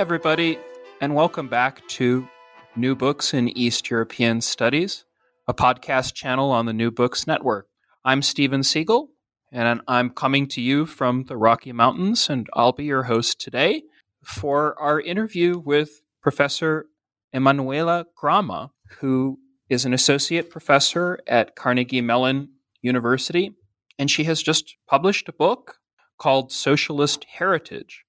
[0.00, 0.58] Everybody,
[1.02, 2.26] and welcome back to
[2.74, 5.04] New Books in East European Studies,
[5.46, 7.68] a podcast channel on the New Books Network.
[8.02, 9.10] I'm Steven Siegel,
[9.52, 13.82] and I'm coming to you from the Rocky Mountains, and I'll be your host today
[14.24, 16.86] for our interview with Professor
[17.34, 18.70] Emanuela Grama,
[19.00, 22.48] who is an associate professor at Carnegie Mellon
[22.80, 23.54] University,
[23.98, 25.76] and she has just published a book
[26.16, 28.06] called Socialist Heritage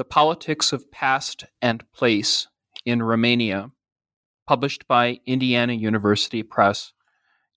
[0.00, 2.48] the Politics of Past and Place
[2.86, 3.70] in Romania,
[4.46, 6.94] published by Indiana University Press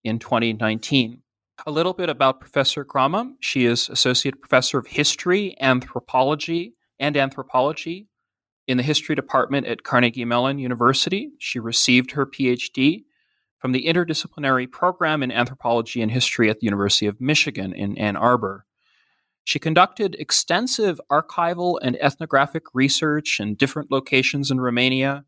[0.04, 1.22] in 2019.
[1.66, 3.32] A little bit about Professor Grama.
[3.40, 8.10] She is Associate Professor of History, Anthropology, and Anthropology
[8.68, 11.32] in the History Department at Carnegie Mellon University.
[11.40, 13.06] She received her PhD
[13.58, 18.18] from the Interdisciplinary Program in Anthropology and History at the University of Michigan in Ann
[18.18, 18.66] Arbor.
[19.44, 25.26] She conducted extensive archival and ethnographic research in different locations in Romania,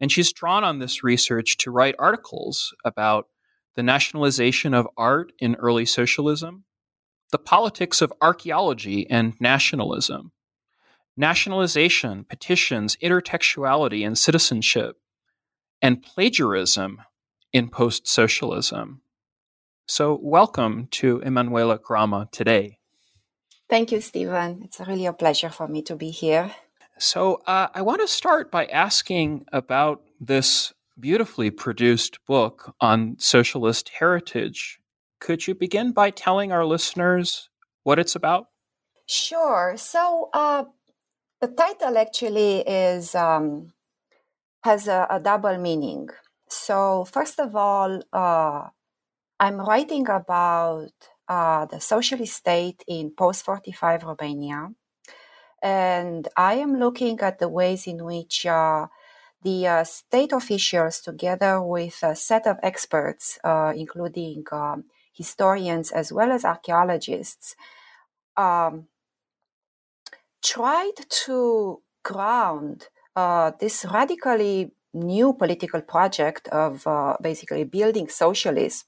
[0.00, 3.26] and she's drawn on this research to write articles about
[3.76, 6.64] the nationalization of art in early socialism,
[7.30, 10.32] the politics of archaeology and nationalism,
[11.16, 14.96] nationalization, petitions, intertextuality, and citizenship,
[15.80, 17.00] and plagiarism
[17.52, 19.02] in post socialism.
[19.86, 22.78] So, welcome to Emanuela Grama today.
[23.68, 24.62] Thank you, Stephen.
[24.64, 26.54] It's really a pleasure for me to be here.
[26.98, 33.88] So, uh, I want to start by asking about this beautifully produced book on socialist
[33.88, 34.78] heritage.
[35.20, 37.48] Could you begin by telling our listeners
[37.82, 38.48] what it's about?
[39.06, 39.74] Sure.
[39.76, 40.64] So, uh,
[41.40, 43.72] the title actually is um,
[44.62, 46.08] has a, a, double meaning.
[46.48, 48.68] So, first of all, uh,
[49.40, 50.92] I'm writing about
[51.32, 54.70] uh, the socialist state in post 45 Romania.
[55.62, 58.88] And I am looking at the ways in which uh,
[59.42, 64.84] the uh, state officials, together with a set of experts, uh, including um,
[65.14, 67.56] historians as well as archaeologists,
[68.36, 68.88] um,
[70.42, 78.86] tried to ground uh, this radically new political project of uh, basically building socialism,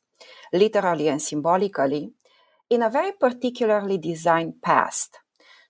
[0.53, 2.13] literally and symbolically,
[2.71, 5.19] in a very particularly designed past.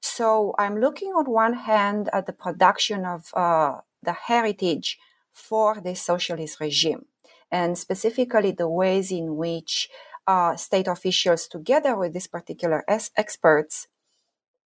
[0.01, 4.99] So I'm looking on one hand at the production of uh, the heritage
[5.33, 7.07] for the socialist regime,
[7.51, 9.89] and specifically the ways in which
[10.27, 13.89] uh, state officials, together with these particular es- experts,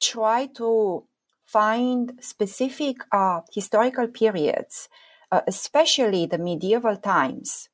[0.00, 1.04] try to
[1.44, 4.88] find specific uh, historical periods,
[5.30, 7.68] uh, especially the medieval times,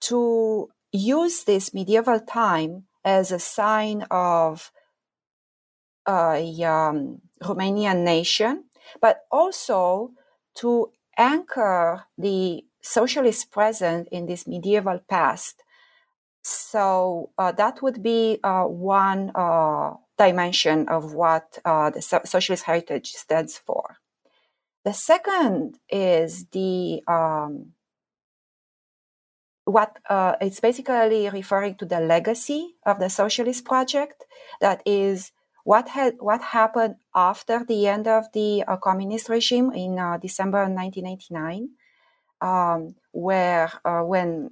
[0.00, 4.70] to use this medieval time as a sign of
[6.08, 8.64] a um, Romanian nation,
[9.00, 10.12] but also
[10.56, 15.62] to anchor the socialist present in this medieval past.
[16.42, 22.64] So uh, that would be uh, one uh, dimension of what uh, the so- socialist
[22.64, 23.98] heritage stands for.
[24.84, 27.74] The second is the um,
[29.64, 34.24] what uh, it's basically referring to the legacy of the socialist project.
[34.60, 35.32] That is
[35.64, 40.60] what had what happened after the end of the uh, communist regime in uh, December
[40.68, 41.70] 1989
[42.42, 44.50] um, where uh, when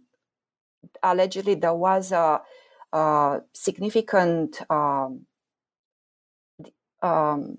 [1.02, 2.40] allegedly there was a,
[2.92, 5.26] a significant um,
[7.02, 7.58] um,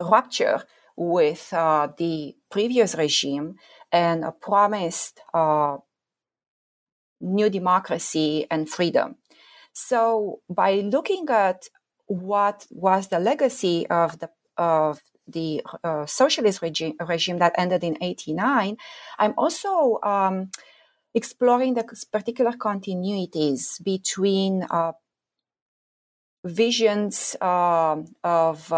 [0.00, 0.62] rupture
[0.96, 3.56] with uh, the previous regime
[3.90, 5.78] and a promised uh,
[7.20, 9.16] new democracy and freedom.
[9.72, 11.68] So by looking at
[12.06, 17.98] what was the legacy of the of the uh, socialist regime, regime that ended in
[18.00, 18.76] 89,
[19.18, 20.50] I'm also um,
[21.14, 24.92] exploring the particular continuities between uh,
[26.44, 28.72] visions uh, of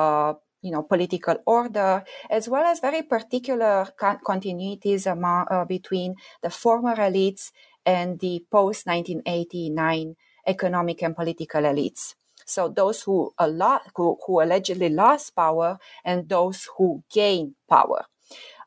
[0.62, 6.96] you know political order as well as very particular continuities among, uh, between the former
[6.96, 7.50] elites
[7.84, 10.16] and the post 1989
[10.46, 12.14] economic and political elites.
[12.46, 18.06] So those who, who, who allegedly lost power and those who gain power.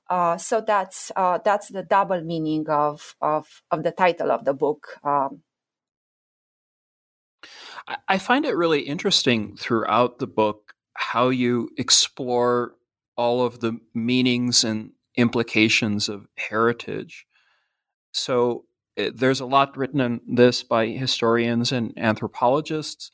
[0.10, 4.54] Uh, so that's uh, that's the double meaning of, of of the title of the
[4.54, 5.00] book.
[5.04, 5.42] Um,
[8.08, 12.76] I find it really interesting throughout the book how you explore
[13.18, 17.26] all of the meanings and implications of heritage.
[18.12, 23.12] So there's a lot written in this by historians and anthropologists.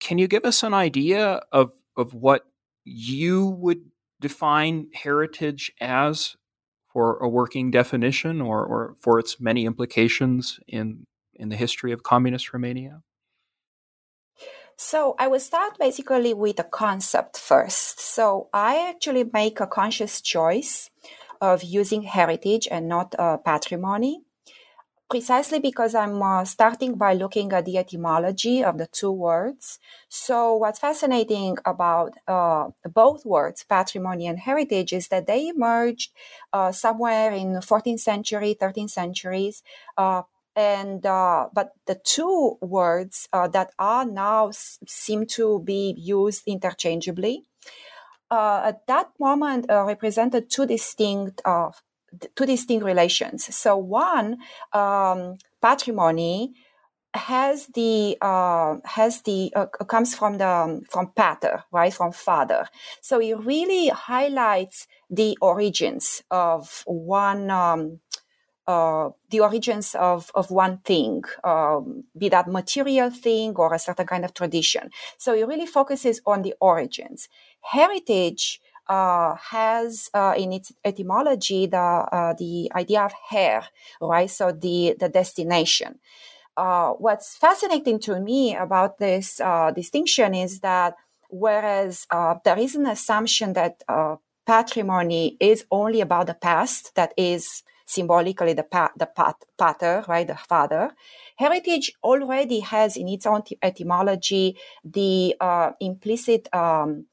[0.00, 2.46] Can you give us an idea of of what
[2.84, 3.90] you would
[4.20, 6.36] define heritage as
[6.92, 12.02] for a working definition or, or for its many implications in in the history of
[12.02, 13.02] communist Romania?
[14.76, 18.00] So I will start basically with a concept first.
[18.00, 20.90] So I actually make a conscious choice
[21.40, 24.22] of using heritage and not uh, patrimony
[25.12, 29.78] precisely because I'm uh, starting by looking at the etymology of the two words.
[30.08, 36.12] So, what's fascinating about uh, both words, patrimony and heritage, is that they emerged
[36.52, 39.62] uh, somewhere in 14th century, 13th centuries.
[39.98, 40.22] Uh,
[40.56, 46.42] and uh, but the two words uh, that are now s- seem to be used
[46.46, 47.44] interchangeably
[48.30, 51.40] at that moment represented two distinct
[52.34, 53.54] two distinct relations.
[53.54, 54.38] So one
[54.72, 56.54] um, patrimony
[57.14, 62.66] has the uh, has the uh, comes from the um, from pater right from father
[63.02, 68.00] so it really highlights the origins of one um,
[68.66, 74.06] uh, the origins of, of one thing, um, be that material thing or a certain
[74.06, 74.88] kind of tradition.
[75.18, 77.28] So it really focuses on the origins.
[77.62, 83.64] Heritage uh, has uh, in its etymology the uh, the idea of heir,
[84.00, 84.30] right?
[84.30, 85.98] So the the destination.
[86.56, 90.94] Uh, what's fascinating to me about this uh, distinction is that
[91.30, 93.82] whereas uh, there is an assumption that
[94.46, 100.26] patrimony is only about the past, that is symbolically the pa- the pat- pater, right,
[100.26, 100.90] the father.
[101.36, 105.34] Heritage already has in its own etymology the
[105.80, 107.06] implicit um,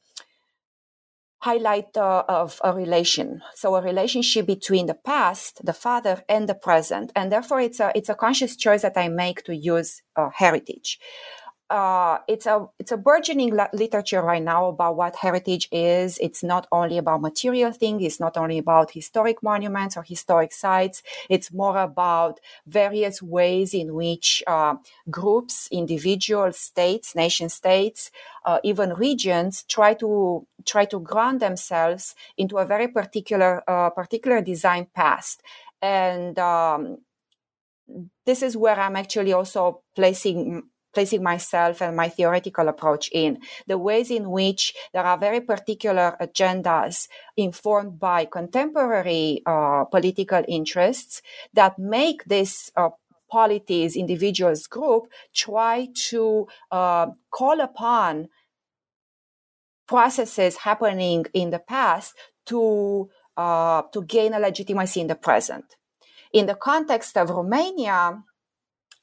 [1.40, 3.42] highlight uh, of a relation.
[3.56, 7.92] So a relationship between the past, the father, and the present, and therefore it's a
[7.96, 11.00] it's a conscious choice that I make to use uh, heritage
[11.70, 16.18] uh, it's a it's a burgeoning literature right now about what heritage is.
[16.20, 18.04] It's not only about material things.
[18.04, 21.04] It's not only about historic monuments or historic sites.
[21.30, 24.76] It's more about various ways in which uh,
[25.12, 28.10] groups, individuals, states, nation states,
[28.46, 34.42] uh, even regions try to try to ground themselves into a very particular uh, particular
[34.42, 35.44] design past
[35.82, 36.40] and.
[36.40, 36.98] Um,
[38.26, 40.64] this is where I'm actually also placing
[40.94, 43.40] placing myself and my theoretical approach in.
[43.68, 47.08] The ways in which there are very particular agendas
[47.38, 51.22] informed by contemporary uh, political interests
[51.54, 52.90] that make this uh,
[53.30, 58.28] polities individuals group try to uh, call upon
[59.88, 62.14] processes happening in the past
[62.46, 65.66] to uh, to gain a legitimacy in the present.
[66.34, 68.24] In the context of romania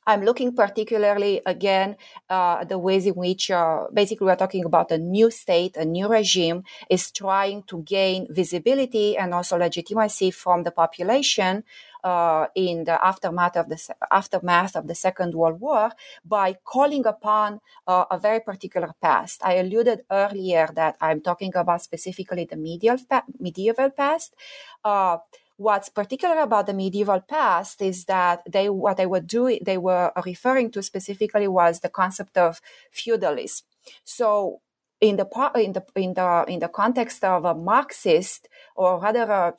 [0.07, 1.97] I'm looking particularly again
[2.31, 6.07] uh, the ways in which uh, basically we're talking about a new state, a new
[6.07, 11.65] regime is trying to gain visibility and also legitimacy from the population
[12.05, 13.79] uh, in the aftermath of the
[14.13, 15.91] aftermath of the Second World War
[16.25, 19.41] by calling upon uh, a very particular past.
[19.45, 23.05] I alluded earlier that I'm talking about specifically the medieval
[23.41, 24.37] medieval past.
[24.85, 25.19] Uh,
[25.59, 30.13] What's particular about the medieval past is that they what they were doing they were
[30.25, 32.61] referring to specifically was the concept of
[32.91, 33.67] feudalism.
[34.05, 34.61] So
[35.01, 39.55] in the in the in the in the context of a Marxist or rather a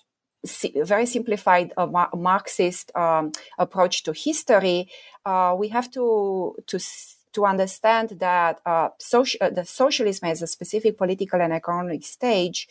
[0.83, 4.89] very simplified uh, Marxist um, approach to history,
[5.25, 6.79] uh, we have to to
[7.33, 12.67] to understand that uh, social, uh, the socialism as a specific political and economic stage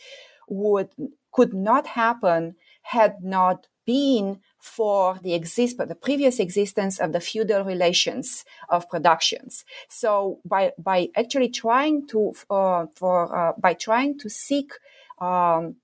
[0.47, 0.89] would
[1.31, 2.55] could not happen
[2.87, 9.65] had not been for the exist the previous existence of the feudal relations of productions.
[9.89, 14.71] So by by actually trying to uh, for uh, by trying to seek
[15.19, 15.75] um,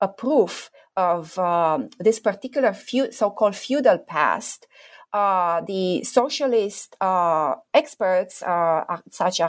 [0.00, 4.66] a proof of um, this particular feud, so-called feudal past,
[5.14, 9.40] uh, the socialist uh, experts, uh, such,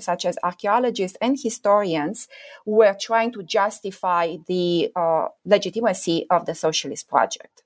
[0.00, 2.26] such as archaeologists and historians,
[2.66, 7.62] were trying to justify the uh, legitimacy of the socialist project.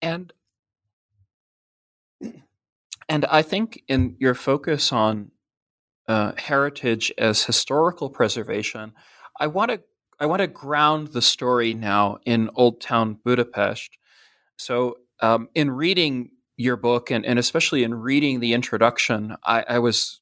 [0.00, 0.32] And
[3.08, 5.30] And I think in your focus on
[6.08, 8.92] uh, heritage as historical preservation,
[9.38, 9.82] I want to
[10.20, 13.98] I want to ground the story now in Old Town Budapest.
[14.56, 19.78] So, um, in reading your book and, and especially in reading the introduction, I, I
[19.78, 20.20] was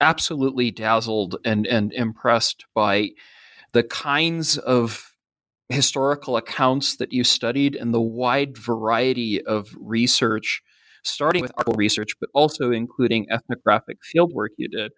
[0.00, 3.10] absolutely dazzled and, and impressed by
[3.72, 5.12] the kinds of
[5.68, 10.62] historical accounts that you studied and the wide variety of research,
[11.04, 14.92] starting with archival research, but also including ethnographic fieldwork you did.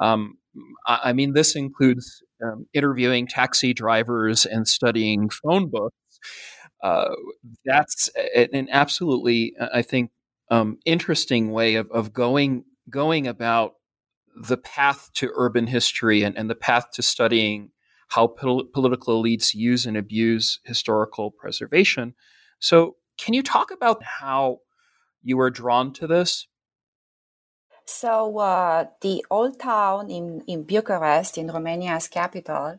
[0.00, 0.38] Um,
[0.86, 5.96] I, I, mean, this includes um, interviewing taxi drivers and studying phone books.
[6.86, 7.16] Uh,
[7.64, 10.12] that's an absolutely, I think,
[10.52, 13.72] um, interesting way of, of going going about
[14.36, 17.70] the path to urban history and, and the path to studying
[18.10, 22.14] how pol- political elites use and abuse historical preservation.
[22.60, 24.60] So, can you talk about how
[25.24, 26.46] you were drawn to this?
[27.84, 32.78] So, uh, the old town in, in Bucharest, in Romania's capital,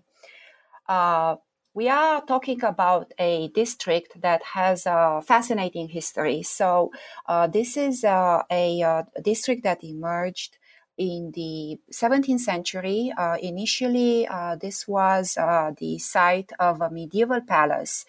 [0.88, 1.36] uh,
[1.78, 6.42] we are talking about a district that has a fascinating history.
[6.42, 6.92] So,
[7.28, 10.58] uh, this is uh, a, a uh, district that emerged
[10.98, 13.14] in the 17th century.
[13.16, 18.06] Uh, initially, uh, this was uh, the site of a medieval palace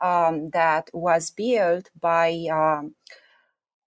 [0.00, 2.96] um, that was built by um,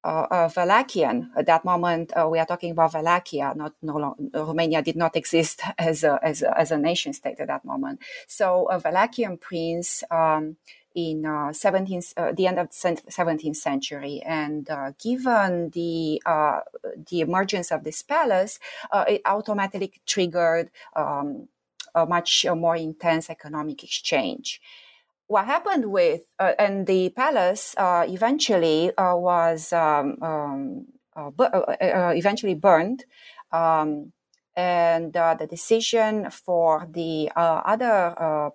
[0.05, 1.29] uh, uh, Wallachian.
[1.35, 3.53] At that moment, uh, we are talking about Wallachia.
[3.55, 7.47] Not no Romania did not exist as a, as a, as a nation state at
[7.47, 7.99] that moment.
[8.27, 10.57] So a Wallachian prince um,
[10.93, 14.21] in uh, 17th, uh, the end of the 17th century.
[14.25, 16.61] And uh, given the uh,
[17.09, 18.59] the emergence of this palace,
[18.91, 21.49] uh, it automatically triggered um,
[21.93, 24.61] a much more intense economic exchange.
[25.27, 31.49] What happened with uh, and the palace uh, eventually uh, was um, um, uh, bu-
[31.81, 33.05] eventually burned.
[33.51, 34.11] Um,
[34.57, 38.51] and the decision for the other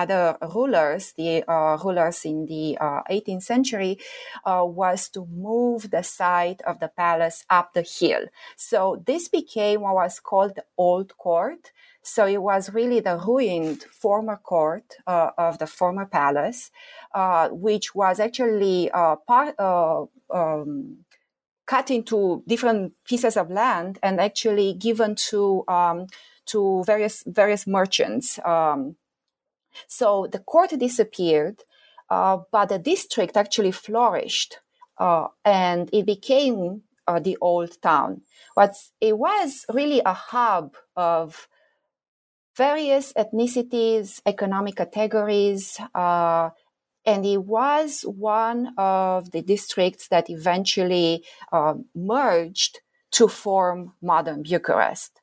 [0.00, 3.98] other rulers, the uh, rulers in the uh, 18th century,
[4.44, 8.26] uh, was to move the site of the palace up the hill.
[8.56, 11.72] So this became what was called the Old Court.
[12.02, 16.70] So it was really the ruined former court uh, of the former palace,
[17.14, 19.54] uh, which was actually uh, part.
[19.60, 21.04] Um,
[21.66, 26.06] cut into different pieces of land and actually given to um,
[26.46, 28.96] to various various merchants um,
[29.86, 31.64] so the court disappeared,
[32.08, 34.58] uh, but the district actually flourished
[34.98, 38.22] uh, and it became uh, the old town.
[38.54, 41.48] But it was really a hub of
[42.56, 46.50] various ethnicities, economic categories, uh,
[47.06, 52.80] and it was one of the districts that eventually uh, merged
[53.12, 55.20] to form modern Bucharest.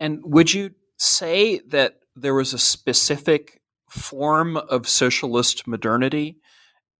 [0.00, 6.38] And would you say that there was a specific form of socialist modernity?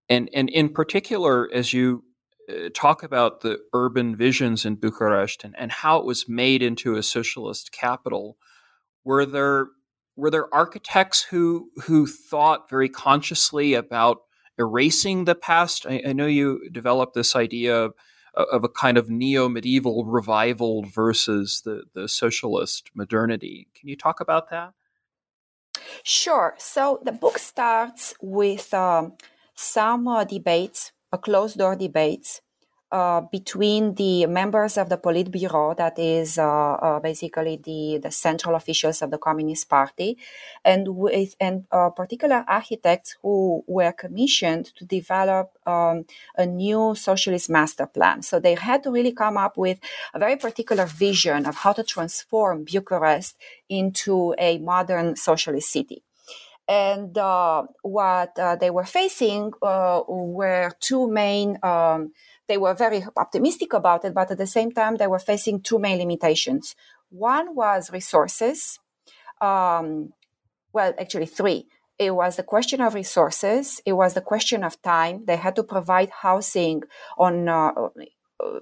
[0.09, 2.03] And, and in particular, as you
[2.49, 6.95] uh, talk about the urban visions in Bucharest and, and how it was made into
[6.95, 8.37] a socialist capital,
[9.03, 9.67] were there
[10.15, 14.17] were there architects who who thought very consciously about
[14.57, 15.85] erasing the past?
[15.85, 17.93] I, I know you developed this idea of,
[18.35, 23.67] of a kind of neo-medieval revival versus the, the socialist modernity.
[23.75, 24.73] Can you talk about that?
[26.03, 26.55] Sure.
[26.57, 29.13] So the book starts with um,
[29.55, 32.41] some uh, debates, a closed door debates
[32.91, 38.55] uh, between the members of the Politburo, that is uh, uh, basically the, the central
[38.55, 40.17] officials of the Communist Party,
[40.65, 46.05] and with and uh, particular architects who were commissioned to develop um,
[46.35, 48.21] a new socialist master plan.
[48.21, 49.79] So they had to really come up with
[50.13, 53.37] a very particular vision of how to transform Bucharest
[53.69, 56.03] into a modern socialist city
[56.69, 62.11] and uh, what uh, they were facing uh, were two main um,
[62.49, 65.79] they were very optimistic about it, but at the same time, they were facing two
[65.79, 66.75] main limitations.
[67.09, 68.79] One was resources.
[69.39, 70.13] Um,
[70.73, 71.67] well, actually, three.
[71.97, 73.81] It was the question of resources.
[73.85, 75.25] It was the question of time.
[75.25, 76.83] They had to provide housing
[77.17, 77.71] on uh,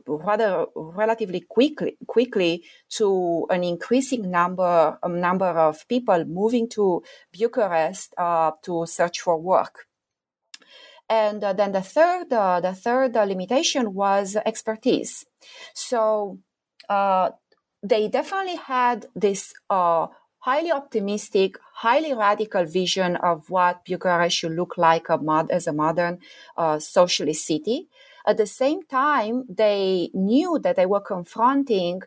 [0.08, 8.13] rather relatively quickly, quickly to an increasing number um, number of people moving to Bucharest
[8.17, 9.88] uh, to search for work.
[11.10, 15.26] And uh, then the third, uh, the third uh, limitation was expertise.
[15.74, 16.40] So
[16.90, 17.32] uh,
[17.82, 20.08] they definitely had this uh,
[20.40, 25.74] highly optimistic, highly radical vision of what Bucharest should look like a mod- as a
[25.74, 26.20] modern
[26.80, 27.88] socialist city.
[28.26, 32.02] At the same time, they knew that they were confronting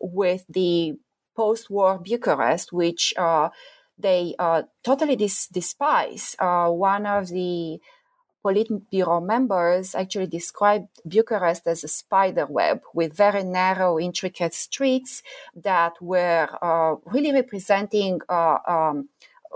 [0.00, 0.94] with the
[1.36, 3.14] post-war Bucharest, which
[3.98, 6.36] they uh, totally dis- despise.
[6.38, 7.80] Uh, one of the
[8.46, 15.24] Politburo members actually described Bucharest as a spider web with very narrow, intricate streets
[15.56, 19.08] that were uh, really representing uh, um,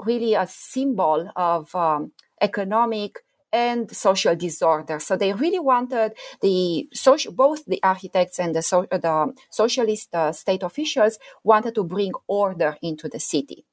[0.04, 3.20] really a symbol of um, economic
[3.52, 4.98] and social disorder.
[4.98, 10.32] So they really wanted the social, both the architects and the, so, the socialist uh,
[10.32, 13.64] state officials wanted to bring order into the city.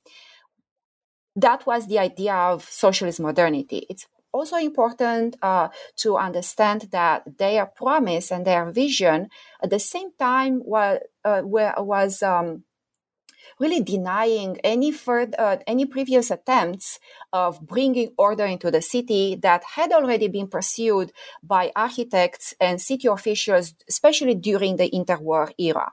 [1.36, 3.86] That was the idea of socialist modernity.
[3.89, 9.29] It's also important uh, to understand that their promise and their vision
[9.62, 12.63] at the same time was, uh, was um,
[13.60, 17.00] really denying any further, uh, any previous attempts
[17.34, 23.07] of bringing order into the city that had already been pursued by architects and city
[23.07, 25.91] officials, especially during the interwar era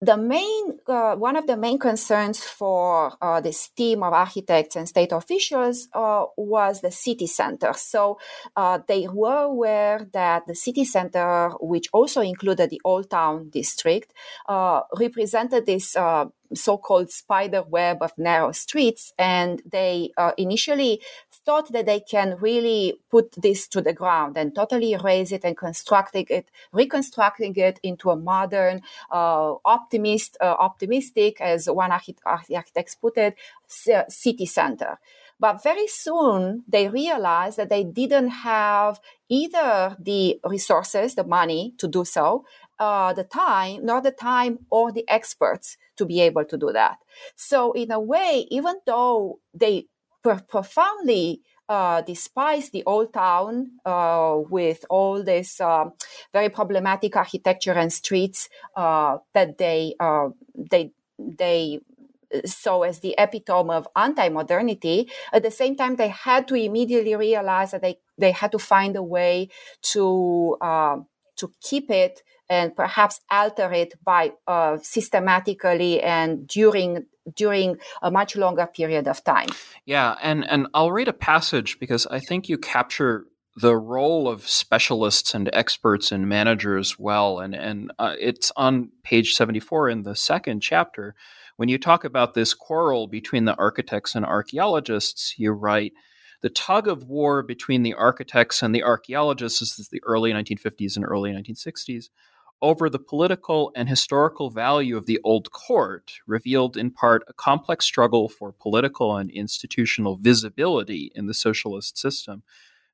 [0.00, 4.88] the main uh, one of the main concerns for uh, this team of architects and
[4.88, 7.72] state officials uh, was the city center.
[7.72, 8.18] So
[8.54, 14.12] uh, they were aware that the city center which also included the old town district
[14.48, 21.00] uh, represented this uh, so-called spider web of narrow streets and they initially
[21.48, 25.56] thought that they can really put this to the ground and totally erase it and
[25.56, 33.16] constructing it, reconstructing it into a modern, uh, optimist, uh, optimistic, as one architect put
[33.16, 33.34] it,
[33.66, 34.98] city center.
[35.40, 39.00] But very soon they realized that they didn't have
[39.30, 42.44] either the resources, the money to do so,
[42.78, 46.98] uh, the time, nor the time or the experts to be able to do that.
[47.36, 49.86] So in a way, even though they
[50.22, 55.84] profoundly uh, despise the old town uh, with all this uh,
[56.32, 61.80] very problematic architecture and streets uh, that they uh, they they
[62.44, 65.10] saw as the epitome of anti-modernity.
[65.32, 68.96] At the same time, they had to immediately realize that they they had to find
[68.96, 69.48] a way
[69.92, 70.96] to uh,
[71.36, 74.32] to keep it and perhaps alter it by
[74.82, 79.48] systematically and during during a much longer period of time.
[79.84, 84.48] Yeah, and and I'll read a passage because I think you capture the role of
[84.48, 90.02] specialists and experts and managers well, and and uh, it's on page seventy four in
[90.02, 91.14] the second chapter.
[91.56, 95.92] When you talk about this quarrel between the architects and archaeologists, you write.
[96.40, 101.04] The tug of war between the architects and the archaeologists is the early 1950s and
[101.04, 102.10] early 1960s
[102.60, 107.84] over the political and historical value of the Old Court revealed in part a complex
[107.84, 112.42] struggle for political and institutional visibility in the socialist system.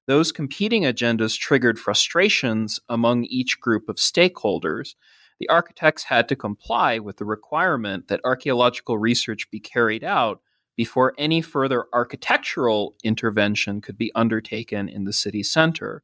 [0.06, 4.96] Those competing agendas triggered frustrations among each group of stakeholders.
[5.40, 10.40] The architects had to comply with the requirement that archaeological research be carried out
[10.76, 16.02] before any further architectural intervention could be undertaken in the city center.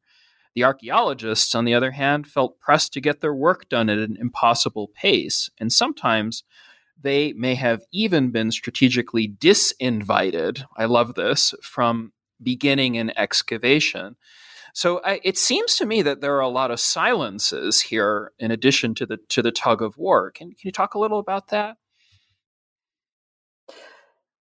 [0.53, 4.17] The archaeologists, on the other hand, felt pressed to get their work done at an
[4.19, 6.43] impossible pace, and sometimes
[7.01, 10.63] they may have even been strategically disinvited.
[10.77, 12.11] I love this from
[12.43, 14.17] beginning an excavation.
[14.73, 18.51] So I, it seems to me that there are a lot of silences here, in
[18.51, 20.31] addition to the to the tug of war.
[20.31, 21.77] Can, can you talk a little about that?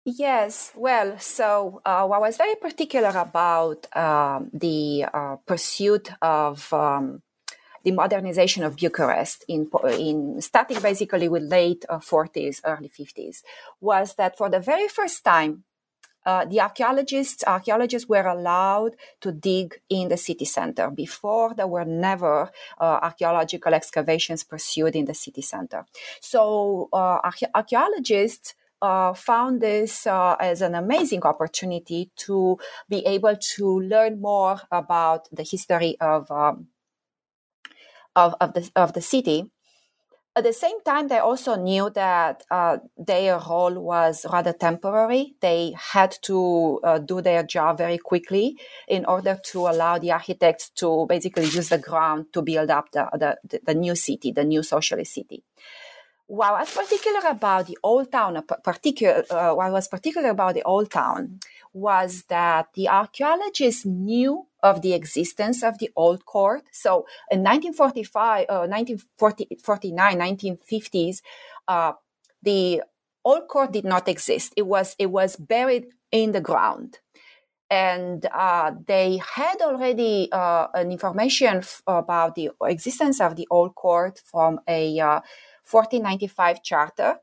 [0.08, 7.22] Yes, well, so uh, what was very particular about um, the uh, pursuit of um,
[7.82, 13.42] the modernization of Bucharest in, in starting basically with late uh, 40s, early 50s,
[13.80, 15.64] was that for the very first time,
[16.24, 20.88] uh, the archaeologists archaeologists were allowed to dig in the city center.
[20.88, 25.84] Before, there were never uh, archaeological excavations pursued in the city center.
[26.20, 27.18] So, uh,
[27.56, 32.58] archaeologists uh, found this uh, as an amazing opportunity to
[32.88, 36.68] be able to learn more about the history of um,
[38.14, 39.50] of, of, the of the city.
[40.34, 45.34] At the same time, they also knew that uh, their role was rather temporary.
[45.40, 50.68] They had to uh, do their job very quickly in order to allow the architects
[50.76, 53.08] to basically use the ground to build up the,
[53.48, 55.42] the, the new city, the new socialist city
[56.26, 60.90] what was particular about the old town, particular, uh, what was particular about the old
[60.90, 61.38] town
[61.72, 66.62] was that the archaeologists knew of the existence of the old court.
[66.72, 71.22] So in 1945, uh, 1949, 1950s,
[71.68, 71.92] uh,
[72.42, 72.82] the
[73.24, 74.52] old court did not exist.
[74.56, 76.98] It was, it was buried in the ground.
[77.70, 83.74] and uh, they had already uh, an information f- about the existence of the old
[83.74, 85.00] court from a
[85.70, 87.16] 1495 uh, charter.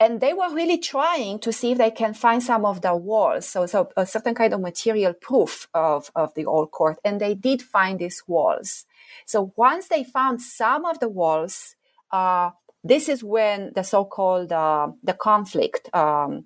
[0.00, 3.46] And they were really trying to see if they can find some of the walls
[3.48, 6.98] so, so a certain kind of material proof of, of the old court.
[7.04, 8.86] And they did find these walls.
[9.24, 11.76] So once they found some of the walls
[12.10, 12.50] uh,
[12.84, 16.44] this is when the so-called uh, the conflict um,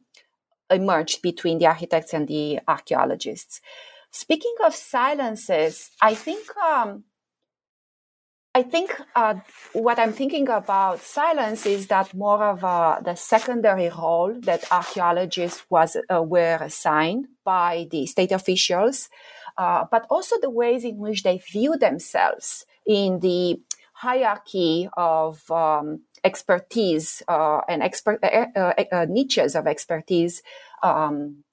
[0.70, 3.60] emerged between the architects and the archaeologists.
[4.10, 7.04] Speaking of silences, I think um,
[8.58, 9.36] I think uh,
[9.72, 15.64] what I'm thinking about silence is that more of uh, the secondary role that archaeologists
[15.70, 19.10] was uh, were assigned by the state officials,
[19.56, 23.60] uh, but also the ways in which they view themselves in the
[23.92, 30.42] hierarchy of um, expertise uh, and expert uh, niches of expertise
[30.82, 31.44] um,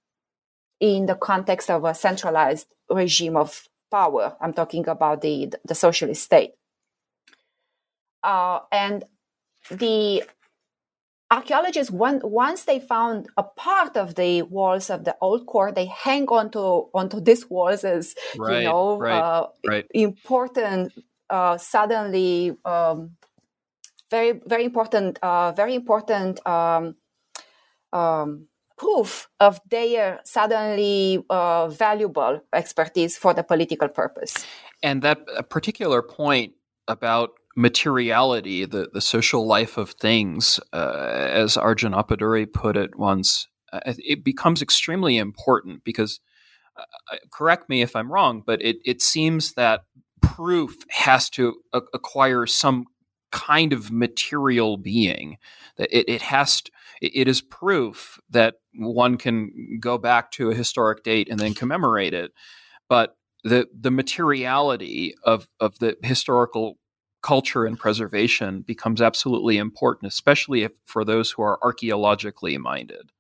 [0.79, 4.35] in the context of a centralized regime of power.
[4.41, 6.53] I'm talking about the the socialist state,
[8.25, 9.03] uh, and
[9.71, 10.23] the
[11.31, 16.27] archaeologists once they found a part of the walls of the old court they hang
[16.27, 16.59] on to
[16.93, 19.85] onto these walls as right, you know right, uh, right.
[19.93, 20.93] important
[21.29, 23.11] uh, suddenly um,
[24.11, 26.95] very very important uh, very important um,
[27.91, 34.45] um, proof of their suddenly uh, valuable expertise for the political purpose.
[34.83, 36.53] And that particular point
[36.87, 43.47] about materiality, the, the social life of things, uh, as Arjun Appadurai put it once,
[43.71, 46.19] uh, it becomes extremely important because,
[46.77, 49.85] uh, uh, correct me if I'm wrong, but it, it seems that
[50.21, 52.85] proof has to acquire some
[53.31, 55.37] kind of material being.
[55.77, 60.55] That it, it has to, it is proof that one can go back to a
[60.55, 62.31] historic date and then commemorate it.
[62.89, 66.77] But the the materiality of of the historical
[67.25, 73.11] culture and preservation becomes absolutely important, especially if, for those who are archaeologically minded.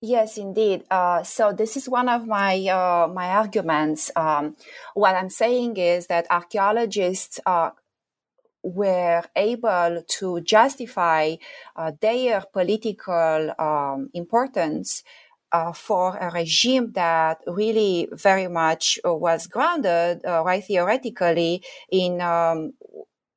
[0.00, 0.84] Yes, indeed.
[0.88, 4.10] Uh, so this is one of my uh, my arguments.
[4.16, 4.56] Um,
[4.94, 7.70] what I'm saying is that archaeologists uh,
[8.62, 11.36] were able to justify
[11.76, 15.02] uh, their political um, importance
[15.52, 22.72] uh, for a regime that really very much was grounded, uh, right theoretically, in um,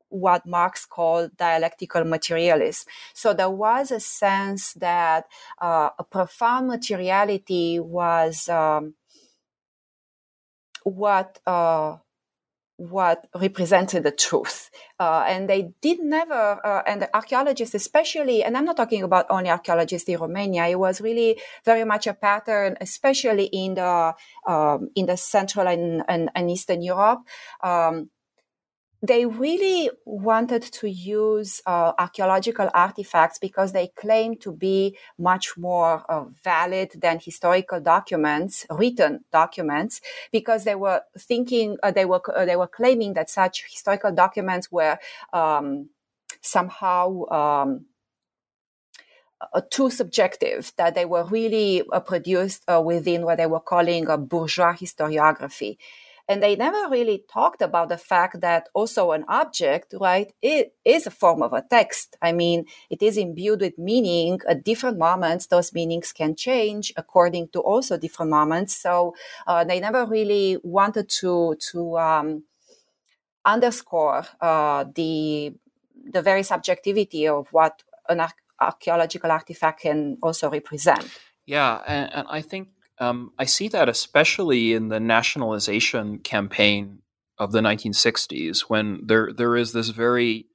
[0.10, 2.88] what Marx called dialectical materialism.
[3.14, 5.26] So there was a sense that
[5.62, 8.96] uh, a profound materiality was um,
[10.84, 11.98] what uh,
[12.78, 14.70] what represented the truth.
[15.00, 19.26] Uh, and they did never, uh, and the archaeologists especially, and I'm not talking about
[19.30, 24.14] only archaeologists in Romania, it was really very much a pattern, especially in the,
[24.48, 27.22] um, in the Central and, and, and Eastern Europe.
[27.64, 28.10] Um,
[29.08, 36.04] they really wanted to use uh, archaeological artifacts because they claimed to be much more
[36.10, 42.46] uh, valid than historical documents, written documents, because they were thinking, uh, they were uh,
[42.46, 44.98] they were claiming that such historical documents were
[45.34, 45.90] um,
[46.42, 47.26] somehow.
[47.26, 47.86] Um,
[49.54, 54.18] uh, too subjective, that they were really uh, produced within what they were calling a
[54.18, 55.78] bourgeois historiography.
[56.28, 61.06] And they never really talked about the fact that also an object, right, it is
[61.06, 62.18] a form of a text.
[62.20, 65.46] I mean, it is imbued with meaning at different moments.
[65.48, 68.76] Those meanings can change according to also different moments.
[68.76, 72.44] So uh, they never really wanted to to um,
[73.46, 75.54] underscore uh, the
[76.12, 78.22] the very subjectivity of what an
[78.60, 81.08] archaeological artifact can also represent.
[81.46, 87.00] Yeah, and, and I think um, I see that especially in the nationalization campaign
[87.38, 90.48] of the 1960s, when there there is this very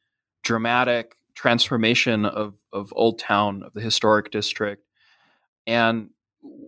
[0.43, 4.85] dramatic transformation of of Old Town of the historic district,
[5.67, 6.11] and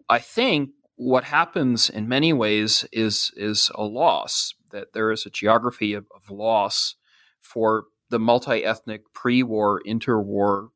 [0.09, 5.31] I think what happens in many ways is is a loss that there is a
[5.31, 6.97] geography of, of loss
[7.41, 10.69] for the multi-ethnic pre-war interwar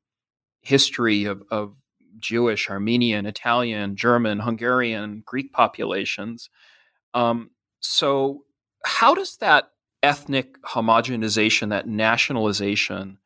[0.63, 1.75] history of, of
[2.19, 6.51] Jewish, Armenian, Italian, German, Hungarian, Greek populations.
[7.15, 7.51] Um,
[7.81, 8.45] so,
[8.85, 9.71] how does that
[10.03, 13.19] ethnic homogenization, that nationalization,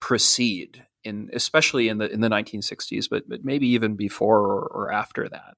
[0.00, 0.84] proceed?
[1.04, 5.28] In, especially in the in the 1960s, but, but maybe even before or, or after
[5.28, 5.54] that.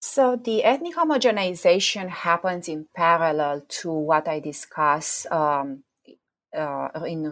[0.00, 5.82] So the ethnic homogenization happens in parallel to what I discuss um,
[6.56, 7.26] uh, in,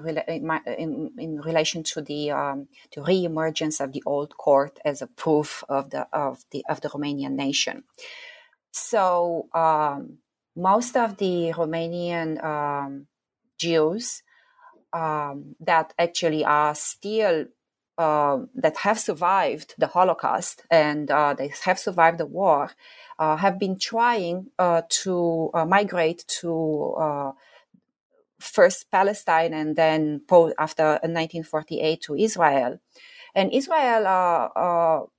[0.67, 5.65] in, in, relation to the um, to re-emergence of the old court as a proof
[5.69, 7.85] of the of the of the Romanian nation.
[8.73, 10.19] So um,
[10.55, 13.07] most of the Romanian um,
[13.59, 14.23] Jews
[14.93, 17.47] um, that actually are still
[17.99, 22.71] uh, that have survived the Holocaust and uh, they have survived the war
[23.19, 27.33] uh, have been trying uh, to migrate to
[28.39, 32.79] first Palestine and then po- after 1948 to Israel.
[33.35, 35.11] And Israel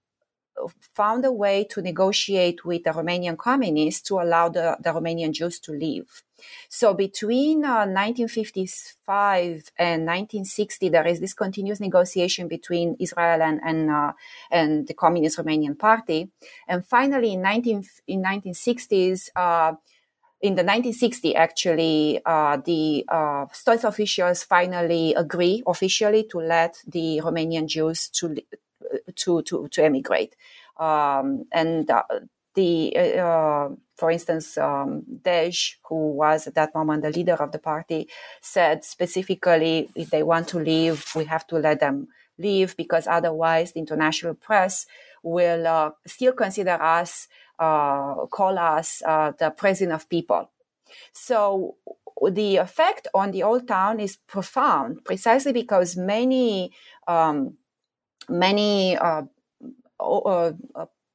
[0.95, 5.60] found a way to negotiate with the Romanian communists to allow the, the Romanian Jews
[5.60, 6.23] to leave.
[6.69, 13.89] So between uh, 1955 and 1960, there is this continuous negotiation between Israel and and,
[13.89, 14.13] uh,
[14.51, 16.30] and the Communist Romanian Party,
[16.67, 19.30] and finally in 19 in 1960s.
[20.43, 26.78] Uh, in the 1960, actually, uh, the uh, state officials finally agree officially to let
[26.88, 28.36] the Romanian Jews to
[29.15, 30.36] to to, to emigrate,
[30.78, 32.04] um, and uh,
[32.54, 37.60] the uh, for instance, um, Dej, who was at that moment the leader of the
[37.60, 38.08] party,
[38.41, 43.71] said specifically, if they want to leave, we have to let them leave because otherwise
[43.73, 44.86] the international press
[45.23, 50.50] will uh, still consider us, uh, call us uh, the prison of people.
[51.13, 51.76] So
[52.32, 56.72] the effect on the old town is profound, precisely because many
[57.08, 57.58] um,
[58.30, 59.24] many uh,
[60.00, 60.52] uh,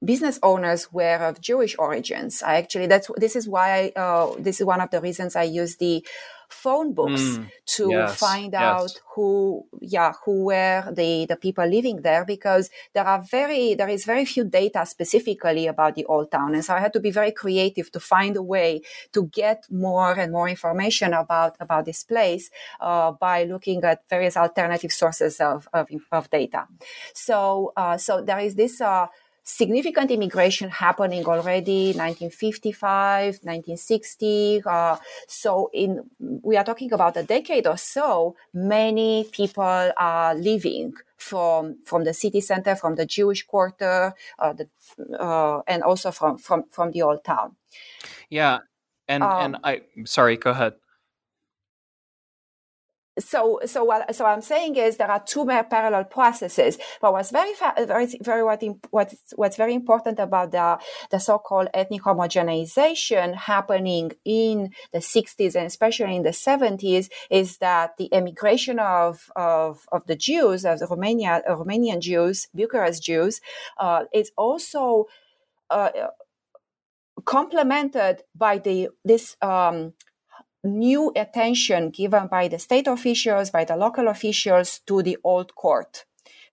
[0.05, 2.43] business owners were of Jewish origins.
[2.43, 5.45] I actually that's this is why I, uh, this is one of the reasons I
[5.45, 6.05] use the
[6.53, 9.01] phone books mm, to yes, find out yes.
[9.15, 14.05] who yeah who were the the people living there because there are very there is
[14.05, 17.33] very few data specifically about the old town and so I had to be very
[17.33, 22.51] creative to find a way to get more and more information about about this place
[22.81, 26.67] uh, by looking at various alternative sources of of, of data
[27.15, 29.07] so uh, so there is this uh,
[29.45, 36.03] significant immigration happening already 1955 1960 uh, so in
[36.43, 42.15] we are talking about a decade or so many people are leaving from from the
[42.15, 44.69] city center from the jewish quarter uh, the,
[45.19, 47.57] uh, and also from from from the old town.
[48.31, 48.61] Yeah
[49.09, 50.75] and um, and i sorry go ahead
[53.19, 56.79] so so what so I'm saying is there are two parallel processes.
[57.01, 57.53] But what's very
[57.87, 60.79] very very what what's what's very important about the
[61.11, 67.97] the so-called ethnic homogenization happening in the 60s and especially in the 70s is that
[67.99, 73.41] the emigration of of, of the Jews of the Romania uh, Romanian Jews Bucharest Jews
[73.79, 75.07] uh, is also
[75.71, 75.91] uh,
[77.25, 79.93] complemented by the this um,
[80.65, 86.05] new attention given by the state officials, by the local officials to the old court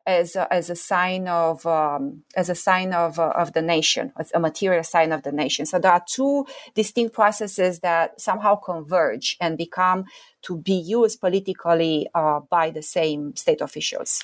[0.10, 4.12] as a, as a sign of um, as a sign of uh, of the nation,
[4.18, 5.66] as a material sign of the nation.
[5.66, 10.06] So there are two distinct processes that somehow converge and become
[10.44, 14.24] to be used politically uh, by the same state officials.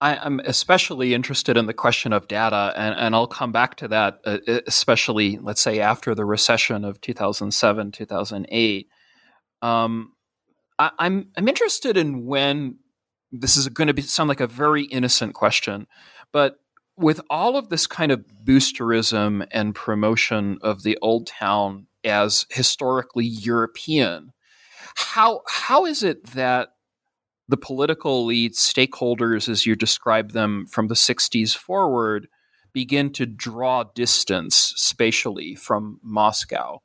[0.00, 3.88] I, am especially interested in the question of data, and, and I'll come back to
[3.88, 8.88] that, uh, especially, let's say, after the recession of 2007, 2008.
[9.60, 10.12] Um,
[10.78, 12.78] I, am I'm, I'm interested in when
[13.32, 15.86] this is going to be sound like a very innocent question,
[16.32, 16.56] but
[16.96, 23.26] with all of this kind of boosterism and promotion of the old town as historically
[23.26, 24.32] European,
[24.96, 26.70] how how is it that
[27.48, 32.28] the political elites, stakeholders, as you describe them from the 60s forward,
[32.72, 36.80] begin to draw distance spatially from Moscow.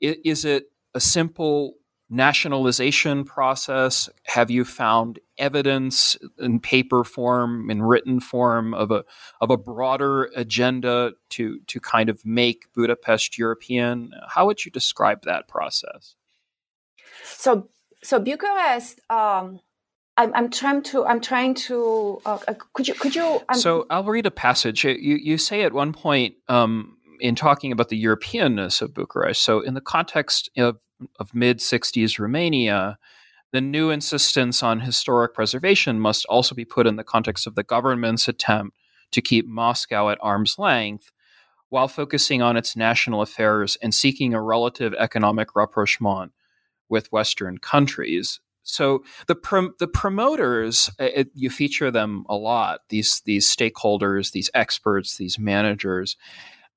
[0.00, 1.74] Is it a simple
[2.10, 4.10] nationalization process?
[4.24, 9.04] Have you found evidence in paper form, in written form, of a
[9.40, 14.12] of a broader agenda to to kind of make Budapest European?
[14.28, 16.14] How would you describe that process?
[17.24, 17.68] So,
[18.02, 19.60] so Bucharest um,
[20.16, 21.06] I'm, I'm trying to.
[21.06, 22.20] I'm trying to.
[22.26, 22.94] Uh, uh could you?
[22.94, 23.40] Could you?
[23.54, 24.84] So I'll read a passage.
[24.84, 29.42] You you say at one point um, in talking about the Europeanness of Bucharest.
[29.42, 30.78] So in the context of
[31.18, 32.98] of mid '60s Romania,
[33.52, 37.62] the new insistence on historic preservation must also be put in the context of the
[37.62, 38.76] government's attempt
[39.12, 41.10] to keep Moscow at arm's length,
[41.70, 46.32] while focusing on its national affairs and seeking a relative economic rapprochement
[46.90, 53.22] with Western countries so the prom- the promoters it, you feature them a lot these
[53.24, 56.16] these stakeholders these experts these managers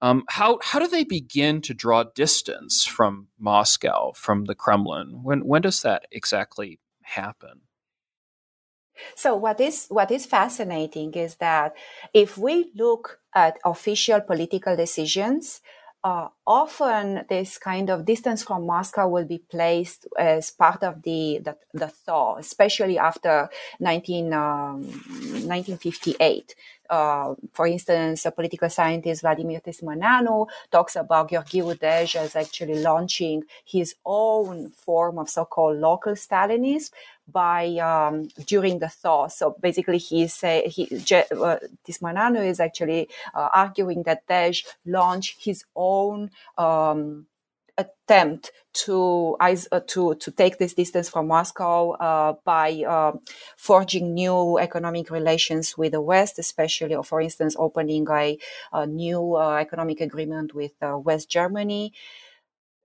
[0.02, 5.24] Um, how how do they begin to draw distance from Moscow, from the Kremlin?
[5.24, 7.62] When when does that exactly happen?
[9.16, 11.76] So what is what is fascinating is that
[12.14, 15.62] if we look at official political decisions,
[16.06, 21.40] uh, often this kind of distance from Moscow will be placed as part of the
[21.44, 26.54] the, the thaw, especially after 19, um, 1958.
[26.90, 33.96] Uh, for instance, a political scientist Vladimir Tismaneanu talks about Gheorghiu-Dej as actually launching his
[34.06, 36.92] own form of so-called local Stalinism
[37.28, 39.28] by um, during the thaw.
[39.28, 45.66] So basically, he say he uh, Tismaneanu is actually uh, arguing that Dej launched his
[45.76, 46.32] own.
[46.58, 47.28] Um,
[47.78, 49.56] attempt to uh,
[49.88, 53.14] to to take this distance from Moscow uh, by uh,
[53.58, 58.38] forging new economic relations with the West, especially, for instance, opening a,
[58.74, 61.94] a new uh, economic agreement with uh, West Germany.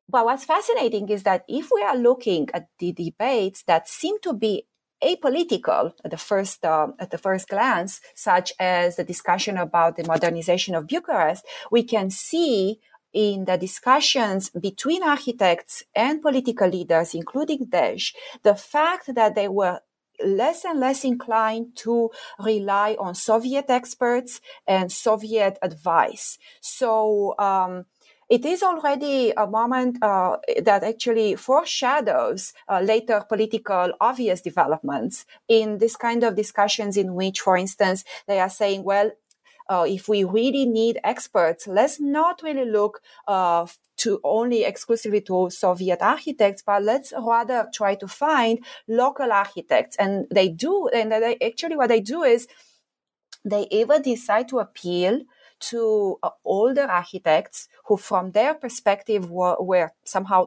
[0.08, 4.32] But what's fascinating is that if we are looking at the debates that seem to
[4.32, 4.66] be
[5.02, 10.04] apolitical at the first uh, at the first glance, such as the discussion about the
[10.04, 12.80] modernization of Bucharest, we can see
[13.12, 19.80] in the discussions between architects and political leaders, including Dej, the fact that they were
[20.24, 26.38] less and less inclined to rely on Soviet experts and Soviet advice.
[26.60, 27.86] So, um,
[28.28, 35.78] it is already a moment uh, that actually foreshadows uh, later political obvious developments in
[35.78, 39.10] this kind of discussions in which, for instance, they are saying, well,
[39.70, 43.64] uh, if we really need experts, let's not really look uh,
[43.98, 49.96] to only exclusively to Soviet architects, but let's rather try to find local architects.
[49.96, 52.48] And they do, and they, actually what they do is
[53.44, 55.20] they either decide to appeal
[55.60, 60.46] to uh, older architects who, from their perspective, were, were somehow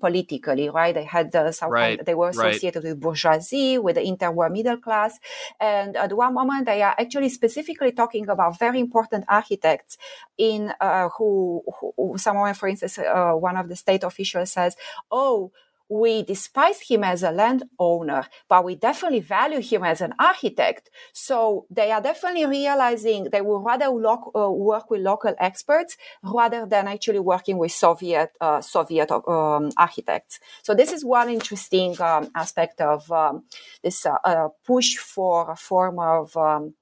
[0.00, 0.94] politically, right?
[0.94, 2.90] They had the some right, they were associated right.
[2.90, 5.18] with bourgeoisie, with the interwar middle class,
[5.60, 9.98] and at one moment they are actually specifically talking about very important architects
[10.38, 14.76] in uh, who, who, someone, for instance, uh, one of the state officials says,
[15.10, 15.52] "Oh."
[15.88, 20.90] We despise him as a landowner, but we definitely value him as an architect.
[21.12, 26.88] So they are definitely realizing they would rather uh, work with local experts rather than
[26.88, 30.40] actually working with Soviet uh, Soviet um, architects.
[30.62, 33.44] So this is one interesting um, aspect of um,
[33.82, 36.74] this uh, uh push for a form of um,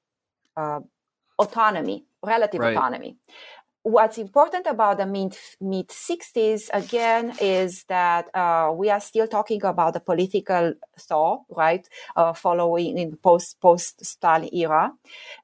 [0.56, 0.80] uh,
[1.38, 2.76] autonomy, relative right.
[2.76, 3.16] autonomy
[3.84, 9.62] what's important about the mid mid 60s again is that uh, we are still talking
[9.62, 14.90] about the political thaw right uh, following in post post stalin era.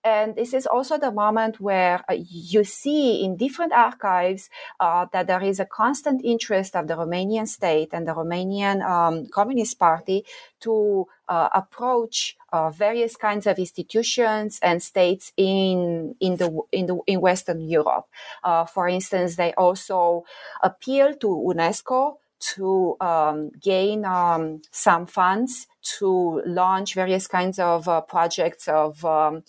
[0.03, 4.49] And this is also the moment where uh, you see in different archives
[4.81, 9.27] uh, that there is a constant interest of the romanian state and the romanian um,
[9.27, 10.25] communist party
[10.61, 17.21] to approach uh, various kinds of institutions and states in in the in the in
[17.21, 18.07] Western Europe.
[18.43, 20.25] Uh, for instance, they also
[20.63, 22.17] appeal to UNESCO
[22.55, 29.45] to um, gain um, some funds to launch various kinds of uh, projects of um,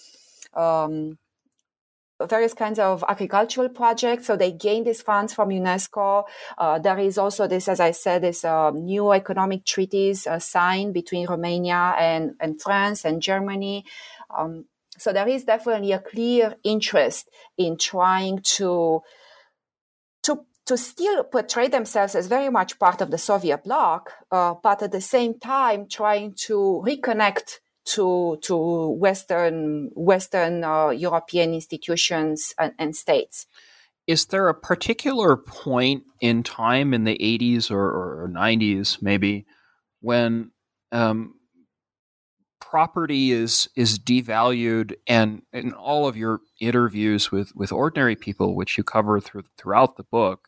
[0.54, 1.18] um
[2.28, 4.28] various kinds of agricultural projects.
[4.28, 6.24] So they gain these funds from UNESCO.
[6.58, 10.94] Uh, there is also this, as I said, this uh, new economic treaties uh, signed
[10.94, 13.86] between Romania and, and France and Germany.
[14.36, 14.66] Um,
[14.98, 19.02] so there is definitely a clear interest in trying to
[20.24, 24.84] to to still portray themselves as very much part of the Soviet bloc, uh, but
[24.84, 27.60] at the same time trying to reconnect
[27.92, 33.48] to to Western Western uh, European institutions and, and, states.
[34.08, 39.46] Is there a particular point in time in the 80s or, or 90s, maybe,
[40.02, 40.52] when
[40.92, 41.36] um,
[42.60, 48.78] property is is devalued, and in all of your interviews with with ordinary people, which
[48.78, 50.48] you cover through, throughout the book,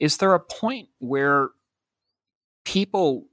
[0.00, 1.50] is there a point where
[2.64, 3.26] people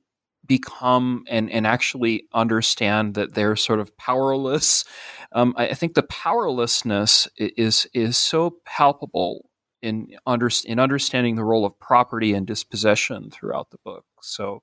[0.52, 4.84] become and, and actually understand that they're sort of powerless.
[5.32, 9.50] Um, I, I, think the powerlessness is is so palpable
[9.82, 14.04] in under, in understanding the role of property and dispossession throughout the book.
[14.22, 14.62] So,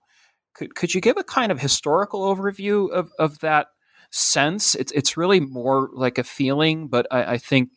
[0.52, 3.68] could could you give a kind of historical overview of, of that
[4.10, 4.74] sense?
[4.74, 7.70] It's it's really more like a feeling, but I, I think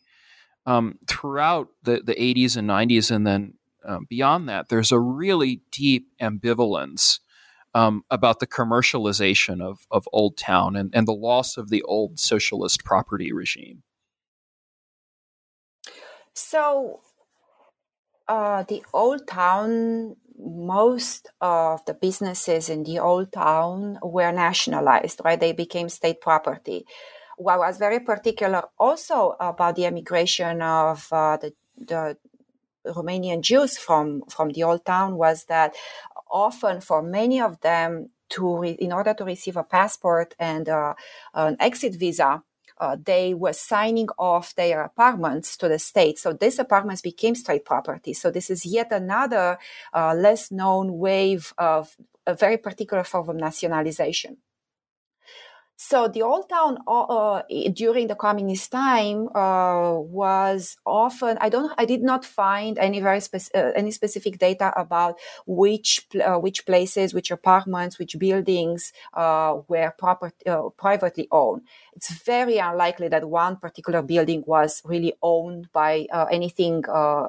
[0.66, 3.54] um, throughout the the 80s and 90s, and then
[3.86, 7.20] um, beyond that, there's a really deep ambivalence
[7.74, 12.18] um, about the commercialization of, of Old Town and, and the loss of the old
[12.18, 13.82] socialist property regime?
[16.34, 17.00] So,
[18.28, 25.38] uh, the old town, most of the businesses in the old town were nationalized, right?
[25.38, 26.86] They became state property.
[27.36, 32.16] What was very particular also about the emigration of uh, the, the
[32.86, 35.74] Romanian Jews from, from the old town was that
[36.32, 40.94] often for many of them to re- in order to receive a passport and uh,
[41.34, 42.42] an exit visa
[42.82, 46.18] uh, they were signing off their apartments to the state.
[46.18, 48.12] So these apartments became state property.
[48.12, 49.58] So this is yet another
[49.94, 54.38] uh, less known wave of a very particular form of nationalization.
[55.84, 61.72] So the old town uh, uh, during the communist time uh, was often I don't
[61.76, 66.66] I did not find any very spec- uh, any specific data about which uh, which
[66.66, 70.30] places, which apartments, which buildings uh, were proper,
[70.76, 71.62] privately owned.
[71.94, 76.84] It's very unlikely that one particular building was really owned by anything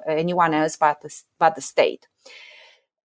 [0.07, 2.07] anyone else but the, but the state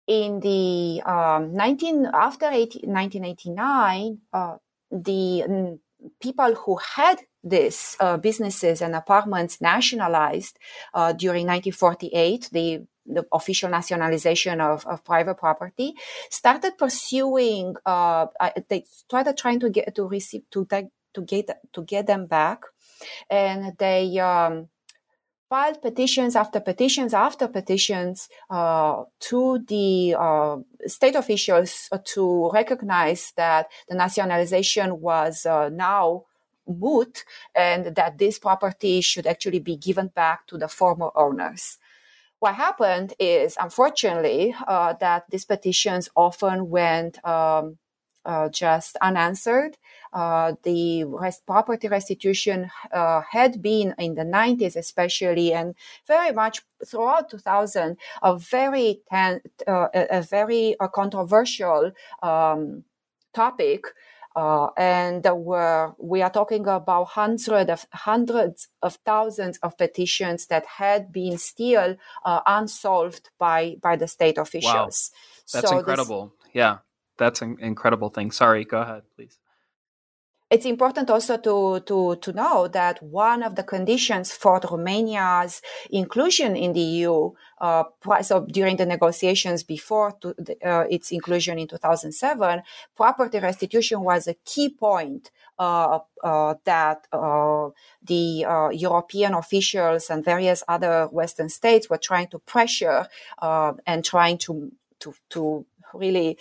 [0.06, 4.56] in the um, 19 after 18, 1989 uh,
[4.90, 5.78] the mm,
[6.20, 10.58] people who had these uh, businesses and apartments nationalized
[10.94, 15.94] uh, during 1948, the the official nationalization of, of private property,
[16.28, 17.76] started pursuing.
[17.86, 18.26] Uh,
[18.68, 20.66] they started trying to get to receive to
[21.14, 22.62] to get to get them back,
[23.30, 24.68] and they um,
[25.48, 33.66] filed petitions after petitions after petitions uh, to the uh, state officials to recognize that
[33.88, 36.24] the nationalization was uh, now
[36.68, 37.24] moot
[37.54, 41.78] and that this property should actually be given back to the former owners.
[42.38, 47.78] What happened is, unfortunately, uh, that these petitions often went um,
[48.24, 49.76] uh, just unanswered uh,
[50.12, 55.74] the rest, property restitution uh, had been in the 90s, especially, and
[56.06, 61.92] very much throughout 2000, a very ten, uh, a, very uh, controversial
[62.22, 62.84] um,
[63.34, 63.86] topic.
[64.34, 70.66] Uh, and were, we are talking about hundreds of hundreds of thousands of petitions that
[70.66, 75.10] had been still unsolved by by the state officials.
[75.10, 75.54] Wow.
[75.54, 76.34] That's so incredible.
[76.44, 76.78] This, yeah,
[77.16, 78.30] that's an incredible thing.
[78.30, 79.38] Sorry, go ahead, please
[80.48, 86.54] it's important also to, to, to know that one of the conditions for Romania's inclusion
[86.54, 87.84] in the EU, uh,
[88.22, 90.34] so during the negotiations before to,
[90.64, 92.62] uh, its inclusion in 2007,
[92.94, 97.68] property restitution was a key point uh, uh that uh,
[98.02, 103.06] the uh, European officials and various other Western states were trying to pressure
[103.42, 106.38] and trying to to, to really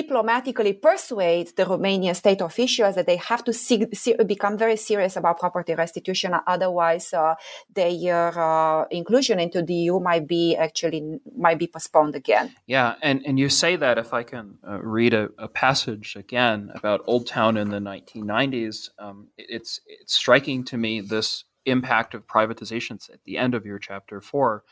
[0.00, 5.16] diplomatically persuade the Romanian state officials that they have to see, see, become very serious
[5.16, 6.34] about property restitution.
[6.46, 7.34] Otherwise, uh,
[7.78, 11.00] their uh, inclusion into the EU might be actually
[11.46, 12.46] might be postponed again.
[12.66, 16.70] Yeah, and and you say that if I can uh, read a, a, passage again
[16.74, 22.26] about Old Town in the 1990s, um, it's it's striking to me this impact of
[22.26, 24.62] privatizations at the end of your chapter four.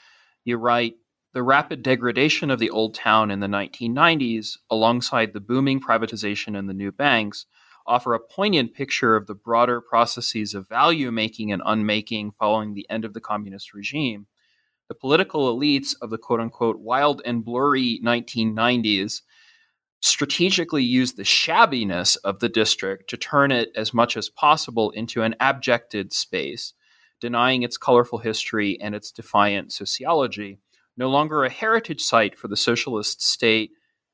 [0.44, 0.96] You write
[1.34, 6.68] the rapid degradation of the old town in the 1990s, alongside the booming privatization and
[6.68, 7.46] the new banks,
[7.88, 12.88] offer a poignant picture of the broader processes of value making and unmaking following the
[12.88, 14.28] end of the communist regime.
[14.88, 19.22] The political elites of the quote unquote wild and blurry 1990s
[20.00, 25.22] strategically used the shabbiness of the district to turn it as much as possible into
[25.22, 26.74] an abjected space,
[27.20, 30.60] denying its colorful history and its defiant sociology.
[30.96, 33.72] No longer a heritage site for the socialist state,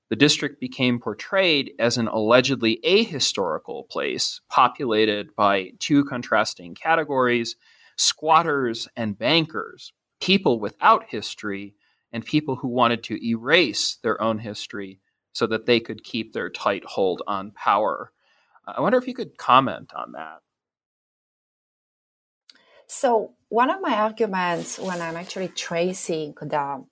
[0.08, 7.56] the district became portrayed as an allegedly ahistorical place populated by two contrasting categories
[7.96, 11.74] squatters and bankers, people without history,
[12.12, 14.98] and people who wanted to erase their own history
[15.32, 18.10] so that they could keep their tight hold on power.
[18.66, 20.40] I wonder if you could comment on that.
[22.86, 26.84] So, one of my arguments when I'm actually tracing the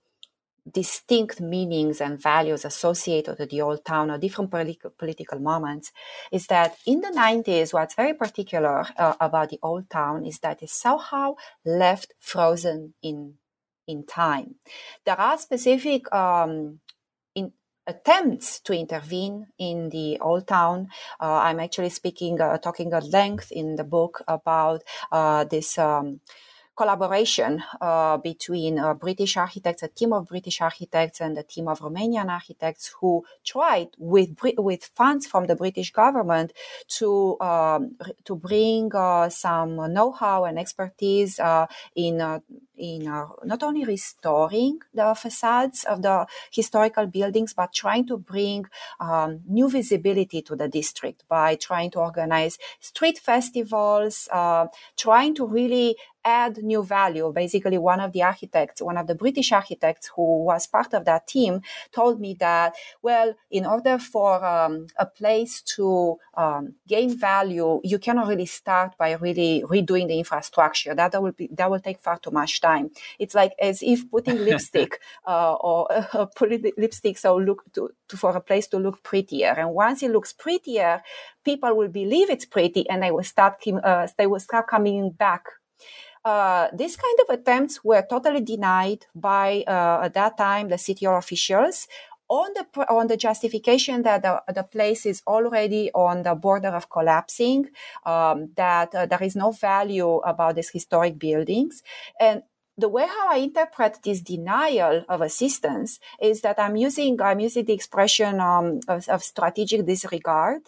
[0.71, 5.93] distinct meanings and values associated with the old town or different politi- political moments
[6.31, 10.63] is that in the 90s what's very particular uh, about the old town is that
[10.63, 11.35] it's somehow
[11.65, 13.35] left frozen in
[13.87, 14.57] in time
[15.07, 16.81] there are specific um,
[17.35, 17.53] in
[17.87, 20.89] attempts to intervene in the old town.
[21.19, 26.21] Uh, I'm actually speaking, uh, talking at length in the book about uh, this um,
[26.79, 31.81] collaboration uh, between uh, British architects, a team of British architects, and a team of
[31.81, 36.53] Romanian architects who tried with with funds from the British government
[36.99, 41.67] to um, to bring uh, some know-how and expertise uh,
[41.97, 42.39] in uh,
[42.77, 48.65] in uh, not only restoring the facades of the historical buildings, but trying to bring
[49.01, 54.29] um, new visibility to the district by trying to organize street festivals,
[54.97, 55.97] trying to really
[56.29, 57.33] add new value.
[57.33, 61.27] Basically, one of the architects, one of the British architects who was part of that
[61.27, 61.63] team,
[61.93, 67.99] told me that, well, in order for um, a place to um, gain value, you
[67.99, 70.95] cannot really start by really redoing the infrastructure.
[70.95, 72.91] That will be that will take far too much time.
[73.19, 78.17] It's like as if putting lipstick uh, or uh, putting lipstick so look to, to,
[78.17, 79.55] for a place to look prettier.
[79.57, 81.03] And once it looks prettier,
[81.45, 85.45] people will believe it's pretty, and they will start uh, they will start coming back
[86.25, 91.07] uh, these kind of attempts were totally denied by uh, at that time the city
[91.07, 91.89] officials
[92.29, 96.91] on the on the justification that the, the place is already on the border of
[96.91, 97.71] collapsing,
[98.05, 101.83] um, that uh, there is no value about these historic buildings,
[102.21, 102.43] and
[102.77, 107.65] the way how I interpret this denial of assistance is that I'm using I'm using
[107.65, 110.63] the expression um, of, of strategic disregard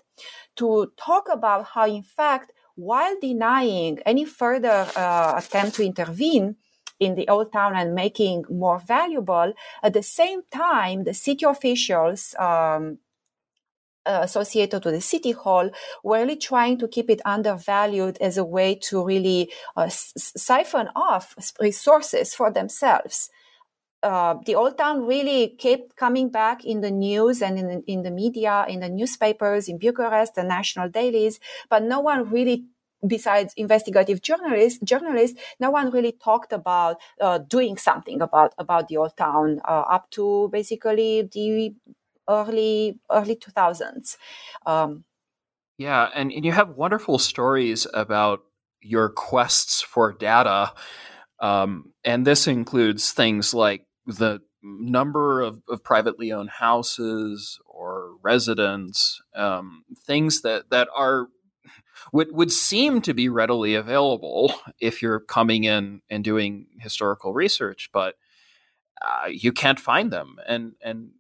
[0.57, 6.57] to talk about how, in fact, while denying any further uh, attempt to intervene
[6.99, 9.53] in the old town and making more valuable,
[9.83, 12.99] at the same time, the city officials um,
[14.07, 15.71] associated to the city hall
[16.03, 20.89] were really trying to keep it undervalued as a way to really uh, s- siphon
[20.97, 23.31] off resources for themselves.
[24.03, 28.11] Uh, the old town really kept coming back in the news and in, in the
[28.11, 32.65] media, in the newspapers, in Bucharest, the national dailies, but no one really
[33.07, 38.97] besides investigative journalists, journalists, no one really talked about uh, doing something about about the
[38.97, 41.75] old town uh, up to basically the
[42.29, 44.19] early early two thousands.
[44.67, 45.05] Um,
[45.79, 48.41] yeah, and, and you have wonderful stories about
[48.83, 50.73] your quests for data,
[51.41, 59.23] um, and this includes things like the number of, of privately owned houses or residents,
[59.35, 61.29] um, things that that are
[62.13, 67.91] would would seem to be readily available if you're coming in and doing historical research,
[67.93, 68.17] but
[69.03, 70.37] uh, you can't find them.
[70.47, 71.11] And and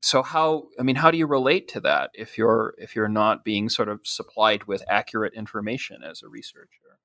[0.00, 3.44] so how I mean, how do you relate to that if you're if you're not
[3.44, 6.97] being sort of supplied with accurate information as a researcher?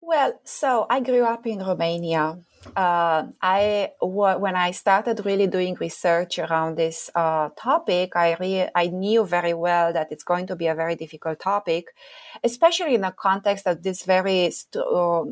[0.00, 2.38] Well, so I grew up in Romania.
[2.76, 8.86] Uh, I when I started really doing research around this uh, topic, I re- I
[8.88, 11.86] knew very well that it's going to be a very difficult topic,
[12.42, 15.24] especially in the context of this very st- uh,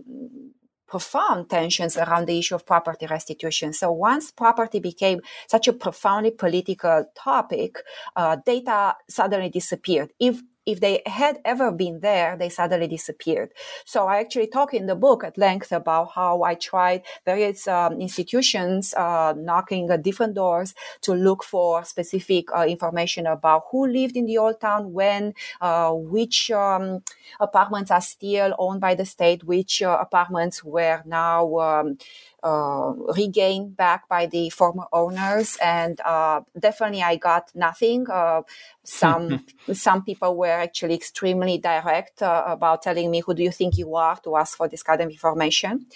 [0.87, 3.73] profound tensions around the issue of property restitution.
[3.73, 7.79] So once property became such a profoundly political topic,
[8.15, 10.13] uh, data suddenly disappeared.
[10.21, 13.53] If if they had ever been there, they suddenly disappeared.
[13.85, 18.01] So I actually talk in the book at length about how I tried various um,
[18.01, 24.17] institutions uh, knocking at different doors to look for specific uh, information about who lived
[24.17, 27.03] in the old town, when, uh, which um,
[27.39, 31.99] apartments are still owned by the state, which uh, apartments were now um,
[32.47, 35.59] uh, regained back by the former owners.
[35.61, 38.07] And uh, definitely, I got nothing.
[38.09, 38.43] Uh,
[38.85, 43.77] some some people were actually extremely direct uh, about telling me, "Who do you think
[43.77, 45.87] you are?" to ask for this kind of information.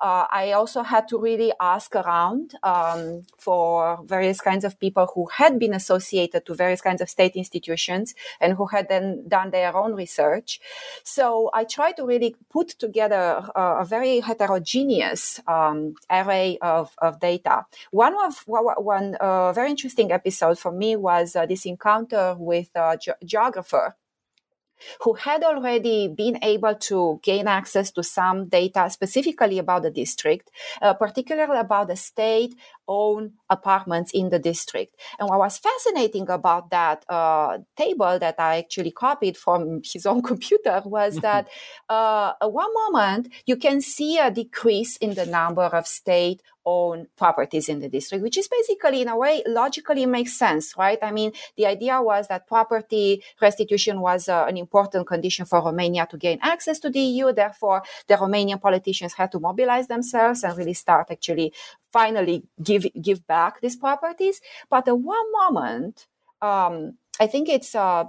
[0.00, 5.26] Uh, I also had to really ask around um, for various kinds of people who
[5.26, 9.76] had been associated to various kinds of state institutions and who had then done their
[9.76, 10.60] own research.
[11.04, 17.20] So I tried to really put together a, a very heterogeneous um, array of, of
[17.20, 17.64] data.
[17.90, 22.96] One of one uh, very interesting episode for me was uh, this encounter with a
[22.96, 23.96] ge- geographer
[25.00, 30.50] who had already been able to gain access to some data specifically about the district,
[30.82, 32.54] uh, particularly about the state
[32.86, 34.96] owned apartments in the district.
[35.18, 40.22] And what was fascinating about that uh, table that I actually copied from his own
[40.22, 41.48] computer was that
[41.88, 47.06] uh, at one moment you can see a decrease in the number of state own
[47.16, 50.98] properties in the district, which is basically, in a way, logically makes sense, right?
[51.02, 56.06] I mean, the idea was that property restitution was uh, an important condition for Romania
[56.10, 57.32] to gain access to the EU.
[57.32, 61.52] Therefore, the Romanian politicians had to mobilize themselves and really start actually
[61.90, 64.40] finally give give back these properties.
[64.68, 66.06] But at one moment,
[66.42, 66.74] um,
[67.20, 68.04] I think it's uh,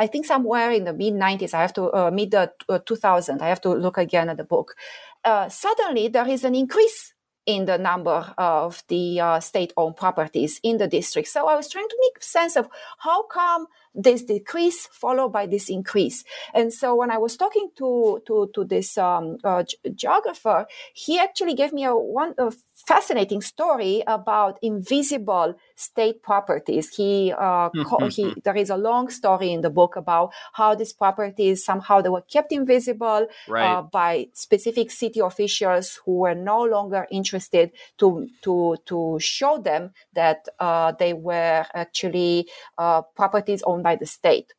[0.00, 2.48] I think somewhere in the mid 90s, I have to, uh, mid uh,
[2.86, 4.74] 2000, I have to look again at the book.
[5.22, 7.12] Uh, suddenly there is an increase
[7.46, 11.28] in the number of the uh, state-owned properties in the district.
[11.28, 12.68] So I was trying to make sense of
[12.98, 16.22] how come this decrease followed by this increase.
[16.54, 19.64] And so when I was talking to to, to this um, uh,
[19.94, 22.52] geographer, he actually gave me a one a
[22.86, 26.94] fascinating story about invisible state properties.
[26.94, 28.08] He, uh, mm-hmm.
[28.08, 32.08] he there is a long story in the book about how these properties somehow they
[32.08, 33.66] were kept invisible right.
[33.66, 39.90] uh, by specific city officials who were no longer interested to to to show them
[40.14, 44.52] that uh, they were actually uh, properties owned owned by the state.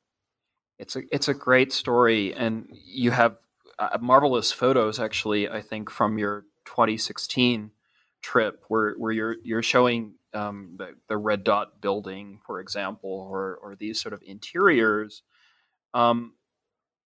[0.79, 3.37] It's a it's a great story, and you have
[3.77, 5.47] uh, marvelous photos actually.
[5.49, 7.71] I think from your 2016
[8.21, 13.57] trip where where you're you're showing um, the the red dot building, for example, or
[13.61, 15.23] or these sort of interiors.
[15.93, 16.33] Um,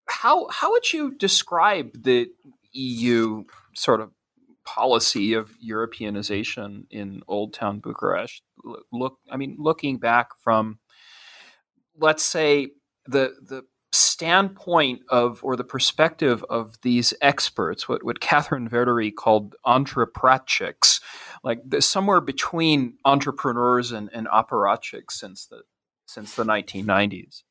[0.06, 2.28] how how would you describe the
[2.72, 3.44] EU
[3.74, 4.10] sort of
[4.64, 8.42] policy of Europeanization in Old Town Bucharest?
[8.92, 10.78] Look, I mean, looking back from
[11.98, 12.68] let's say
[13.06, 13.62] the the
[13.94, 21.00] standpoint of or the perspective of these experts, what, what Katherine Verdery called entrepratchiks,
[21.42, 25.62] like somewhere between entrepreneurs and, and apparatchiks since the
[26.06, 27.42] since the 1990s.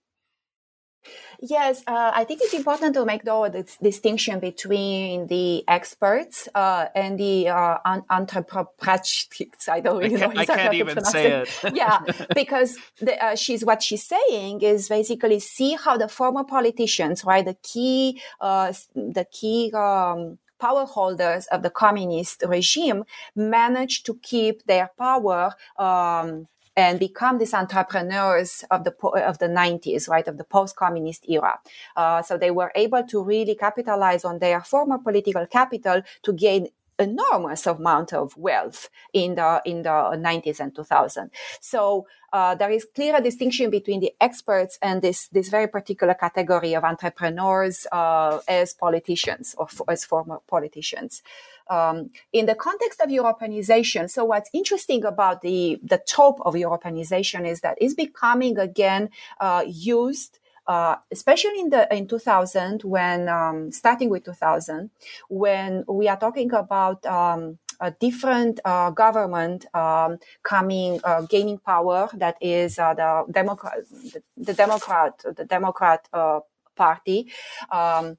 [1.41, 6.87] Yes, uh, I think it's important to make though this distinction between the experts uh,
[6.95, 7.77] and the uh,
[8.09, 9.67] anthropopratchiks.
[9.69, 10.33] I don't really I know.
[10.35, 11.49] I can't even say it.
[11.73, 11.99] yeah,
[12.35, 17.45] because the, uh, she's what she's saying is basically see how the former politicians, right,
[17.45, 19.71] the key, uh, the key.
[19.73, 23.03] Um, power holders of the communist regime
[23.35, 28.91] managed to keep their power um, and become these entrepreneurs of the
[29.25, 31.59] of the 90s, right, of the post-communist era.
[31.95, 36.67] Uh, so they were able to really capitalize on their former political capital to gain
[36.99, 41.29] enormous amount of wealth in the in the 90s and 2000
[41.59, 46.73] so uh, there is clear distinction between the experts and this this very particular category
[46.75, 51.21] of entrepreneurs uh, as politicians or as former politicians
[51.69, 54.09] um, in the context of Europeanization.
[54.09, 59.63] So what's interesting about the, the trope of Europeanization is that it's becoming again uh,
[59.67, 64.89] used uh, especially in the in 2000 when um, starting with 2000
[65.29, 72.09] when we are talking about um, a different uh, government um, coming uh, gaining power
[72.13, 76.39] that is uh, the democrat the, the, democrat the democrat uh,
[76.75, 77.31] party
[77.71, 78.17] um,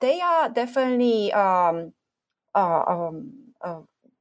[0.00, 1.92] they are definitely um,
[2.54, 3.32] um,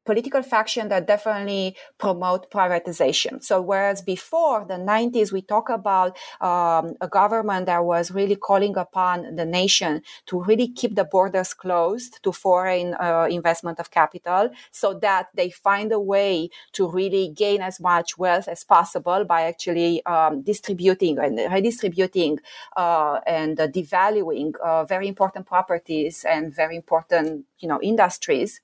[0.06, 3.44] political faction that definitely promote privatization.
[3.44, 8.78] So whereas before the 90s, we talk about um, a government that was really calling
[8.78, 14.50] upon the nation to really keep the borders closed to foreign uh, investment of capital
[14.72, 19.44] so that they find a way to really gain as much wealth as possible by
[19.44, 22.40] actually um, distributing and redistributing
[22.76, 24.52] uh, and uh, devaluing
[24.88, 28.62] very important properties and very important you know industries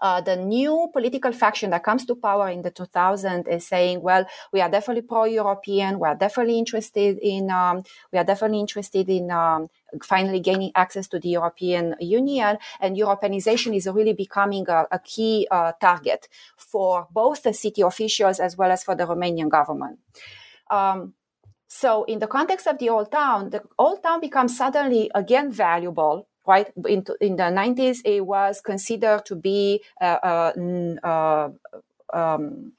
[0.00, 4.26] uh, the new political faction that comes to power in the 2000s is saying, well,
[4.52, 5.98] we are definitely pro-European.
[5.98, 9.68] We are definitely interested in, um, we are definitely interested in um,
[10.02, 12.58] finally gaining access to the European Union.
[12.80, 18.40] And Europeanization is really becoming a, a key uh, target for both the city officials
[18.40, 19.98] as well as for the Romanian government.
[20.70, 21.14] Um,
[21.68, 26.28] so, in the context of the old town, the old town becomes suddenly again valuable
[26.46, 26.68] right?
[26.88, 30.52] In, in the 90s, it was considered to be uh, uh,
[31.02, 31.48] uh
[32.12, 32.72] um,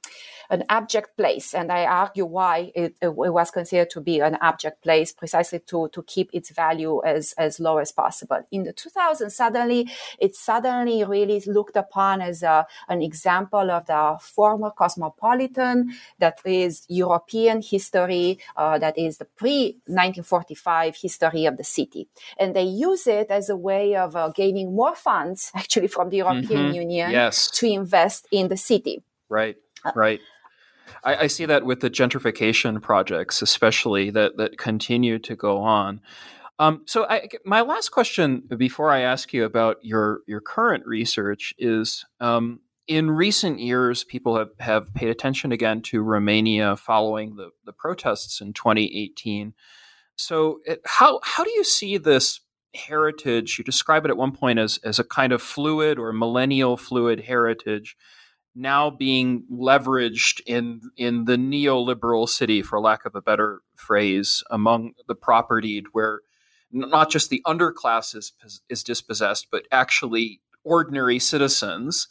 [0.50, 1.54] an abject place.
[1.54, 5.90] And I argue why it, it, was considered to be an abject place precisely to,
[5.90, 8.46] to keep its value as, as low as possible.
[8.52, 14.18] In the 2000s, suddenly, it suddenly really looked upon as a, an example of the
[14.22, 21.64] former cosmopolitan that is European history, uh, that is the pre 1945 history of the
[21.64, 22.08] city.
[22.38, 26.18] And they use it as a way of uh, gaining more funds actually from the
[26.18, 26.76] European mm-hmm.
[26.76, 27.50] Union yes.
[27.52, 29.02] to invest in the city.
[29.34, 29.56] Right,
[29.96, 30.20] right.
[31.04, 36.02] I, I, see that with the gentrification projects, especially that that continue to go on.
[36.60, 41.54] Um, so, I, my last question before I ask you about your your current research
[41.58, 47.50] is: um, in recent years, people have, have paid attention again to Romania following the,
[47.66, 49.54] the protests in 2018.
[50.16, 52.40] So, it, how how do you see this
[52.76, 53.58] heritage?
[53.58, 57.22] You describe it at one point as as a kind of fluid or millennial fluid
[57.22, 57.98] heritage
[58.56, 64.94] now being leveraged in in the neoliberal city, for lack of a better phrase, among
[65.08, 66.22] the propertied, where
[66.72, 68.34] not just the underclass is
[68.70, 72.08] is dispossessed, but actually ordinary citizens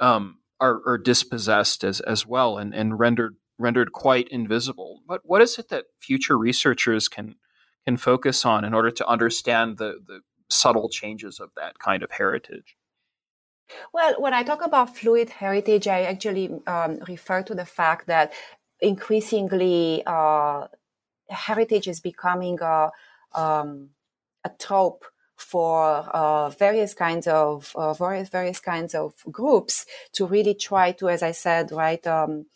[0.00, 5.02] um, are, are, dispossessed as as well and, and rendered rendered quite invisible.
[5.06, 7.36] But what is it that future researchers can
[7.84, 10.20] can focus on in order to understand the, the
[10.50, 12.77] subtle changes of that kind of heritage?
[13.92, 18.32] Well, when I talk about fluid heritage, I actually um, refer to the fact that
[18.80, 20.68] increasingly uh,
[21.28, 22.90] heritage is becoming a,
[23.34, 23.90] um,
[24.44, 25.04] a trope
[25.36, 31.08] for uh, various kinds of uh, various various kinds of groups to really try to,
[31.08, 32.46] as I said, right, um,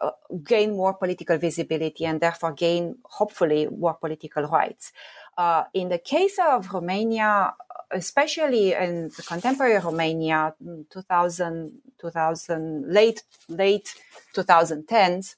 [0.00, 0.12] uh,
[0.44, 4.92] gain more political visibility and therefore gain, hopefully, more political rights.
[5.36, 7.52] Uh, in the case of Romania,
[7.92, 10.54] especially in contemporary Romania,
[10.90, 13.94] 2000, 2000 late late
[14.34, 15.36] 2010s,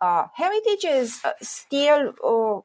[0.00, 2.60] uh, heritage is uh, still uh,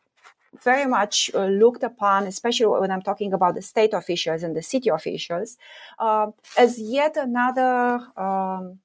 [0.64, 4.64] very much uh, looked upon, especially when I'm talking about the state officials and the
[4.64, 5.58] city officials,
[6.00, 6.28] uh,
[6.58, 8.80] as yet another um,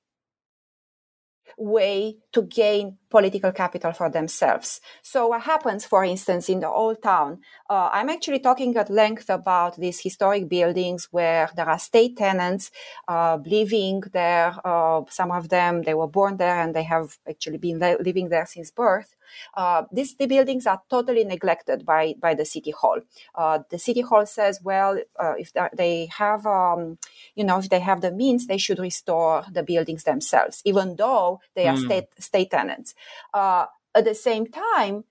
[1.59, 4.81] way to gain political capital for themselves.
[5.03, 7.41] So, what happens, for instance, in the old town?
[7.71, 12.71] Uh, I'm actually talking at length about these historic buildings where there are state tenants
[13.09, 14.55] uh, living there.
[14.65, 18.47] Uh, some of them they were born there and they have actually been living there
[18.47, 19.15] since birth.
[19.55, 23.01] Uh, these the buildings are totally neglected by by the city hall.
[23.35, 26.99] Uh, the city hall says, well, uh, if they have, um,
[27.35, 31.41] you know, if they have the means, they should restore the buildings themselves, even though
[31.55, 31.85] they are mm.
[31.85, 32.95] state state tenants.
[33.32, 35.05] Uh, at the same time,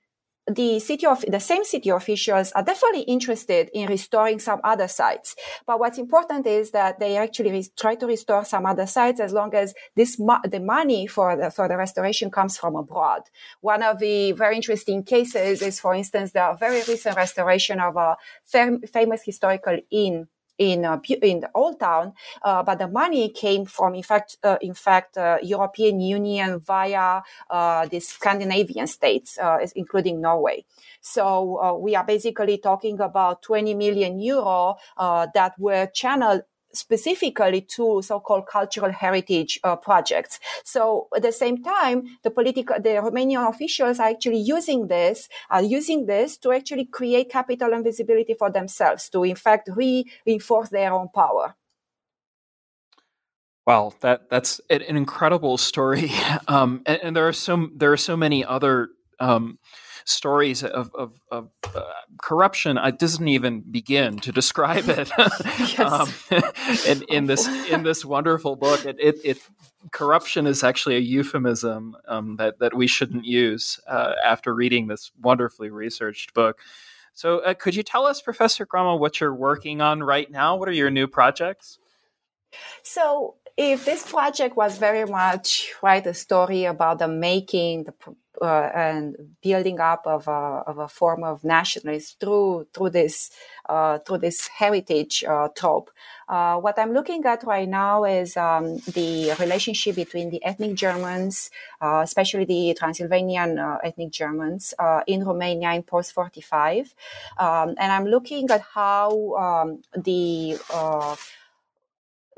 [0.48, 5.36] the city of the same city officials are definitely interested in restoring some other sites.
[5.66, 9.32] But what's important is that they actually re- try to restore some other sites as
[9.32, 13.22] long as this mo- the money for the for the restoration comes from abroad.
[13.62, 18.18] One of the very interesting cases is, for instance, the very recent restoration of a
[18.44, 20.28] fam- famous historical inn
[20.58, 24.58] in uh, in the old town, uh, but the money came from, in fact, uh,
[24.62, 30.66] in fact, uh, European Union via uh, the Scandinavian states, uh, including Norway.
[31.02, 36.44] So we are basically talking about 20 million euro that were channeled
[36.74, 40.40] specifically to so-called cultural heritage uh, projects.
[40.64, 45.64] So at the same time, the political, the Romanian officials are actually using this, are
[45.64, 50.94] using this to actually create capital and visibility for themselves, to in fact reinforce their
[50.94, 51.56] own power.
[53.66, 56.12] Wow, that that's an incredible story,
[56.50, 58.90] um, and, and, there are so there are so many other
[59.22, 59.58] um,
[60.06, 61.82] stories of, of, of uh,
[62.22, 62.78] corruption.
[62.78, 65.12] It doesn't even begin to describe it.
[65.80, 66.10] um,
[66.88, 69.38] in, in, this in this wonderful book, it, it, it
[69.92, 75.12] corruption is actually a euphemism um, that that we shouldn't use uh, after reading this
[75.22, 76.60] wonderfully researched book.
[77.14, 80.56] So, uh, could you tell us, Professor Grama, what you're working on right now?
[80.56, 81.78] What are your new projects?
[82.82, 87.94] So, if this project was very much right a story about the making, the
[88.44, 93.32] uh, and building up of a, of a form of nationalism through through this
[93.70, 95.90] uh, through this heritage uh, trope.
[96.28, 101.52] Uh, what I'm looking at right now is um, the relationship between the ethnic Germans,
[101.82, 104.74] uh, especially the Transylvanian uh, ethnic Germans
[105.08, 106.94] in Romania in post 45,
[107.38, 110.58] um, and I'm looking at how um, the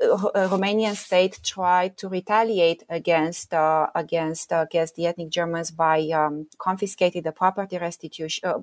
[0.00, 6.46] Romanian state tried to retaliate against uh, against uh, against the ethnic Germans by um,
[6.58, 8.58] confiscating the property restitution, uh,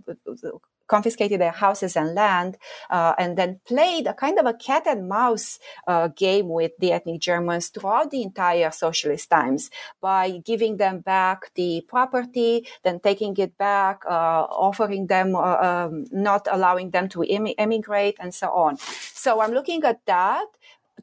[0.88, 2.58] confiscated their houses and land,
[2.90, 6.92] uh, and then played a kind of a cat and mouse uh, game with the
[6.92, 9.72] ethnic Germans throughout the entire socialist times
[10.02, 16.92] by giving them back the property, then taking it back, offering them, um, not allowing
[16.92, 18.78] them to em- emigrate, and so on.
[18.78, 20.48] So I'm looking at that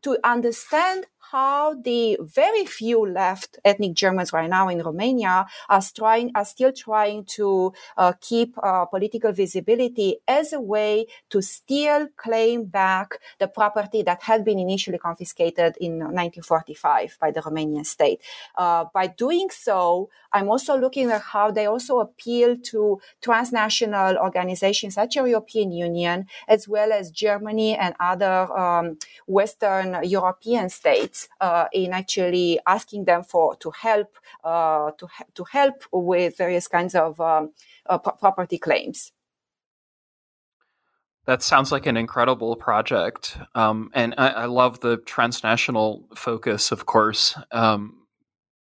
[0.03, 6.33] to understand how the very few left ethnic Germans right now in Romania are trying
[6.35, 12.65] are still trying to uh, keep uh, political visibility as a way to still claim
[12.65, 18.21] back the property that had been initially confiscated in 1945 by the Romanian state.
[18.57, 24.95] Uh, by doing so, I'm also looking at how they also appeal to transnational organizations
[24.95, 31.67] such as European Union as well as Germany and other um, Western European states uh,
[31.73, 37.21] in actually asking them for to help uh, to to help with various kinds of
[37.21, 37.53] um,
[37.87, 39.13] uh, property claims.
[41.27, 46.73] That sounds like an incredible project, um, and I, I, love the transnational focus.
[46.73, 48.01] Of course, um,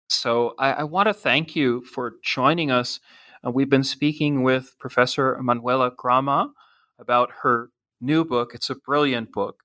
[0.09, 3.01] So I, I want to thank you for joining us.
[3.45, 6.53] Uh, we've been speaking with Professor Manuela Grama
[6.99, 8.53] about her new book.
[8.55, 9.63] It's a brilliant book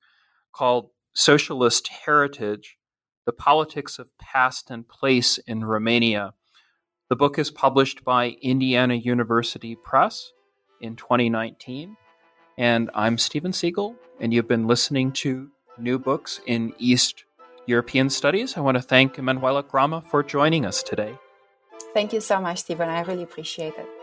[0.54, 2.77] called Socialist Heritage
[3.28, 6.34] The Politics of Past and Place in Romania.
[7.10, 10.32] The book is published by Indiana University Press
[10.80, 11.98] in 2019.
[12.58, 17.26] And I'm Steven Seegel, and you've been listening to New Books in East
[17.66, 18.56] European Studies.
[18.56, 21.14] I want to thank Emanuela Grama for joining us today.
[21.94, 22.88] Thank you so much, Steven.
[22.88, 23.97] I really appreciate it.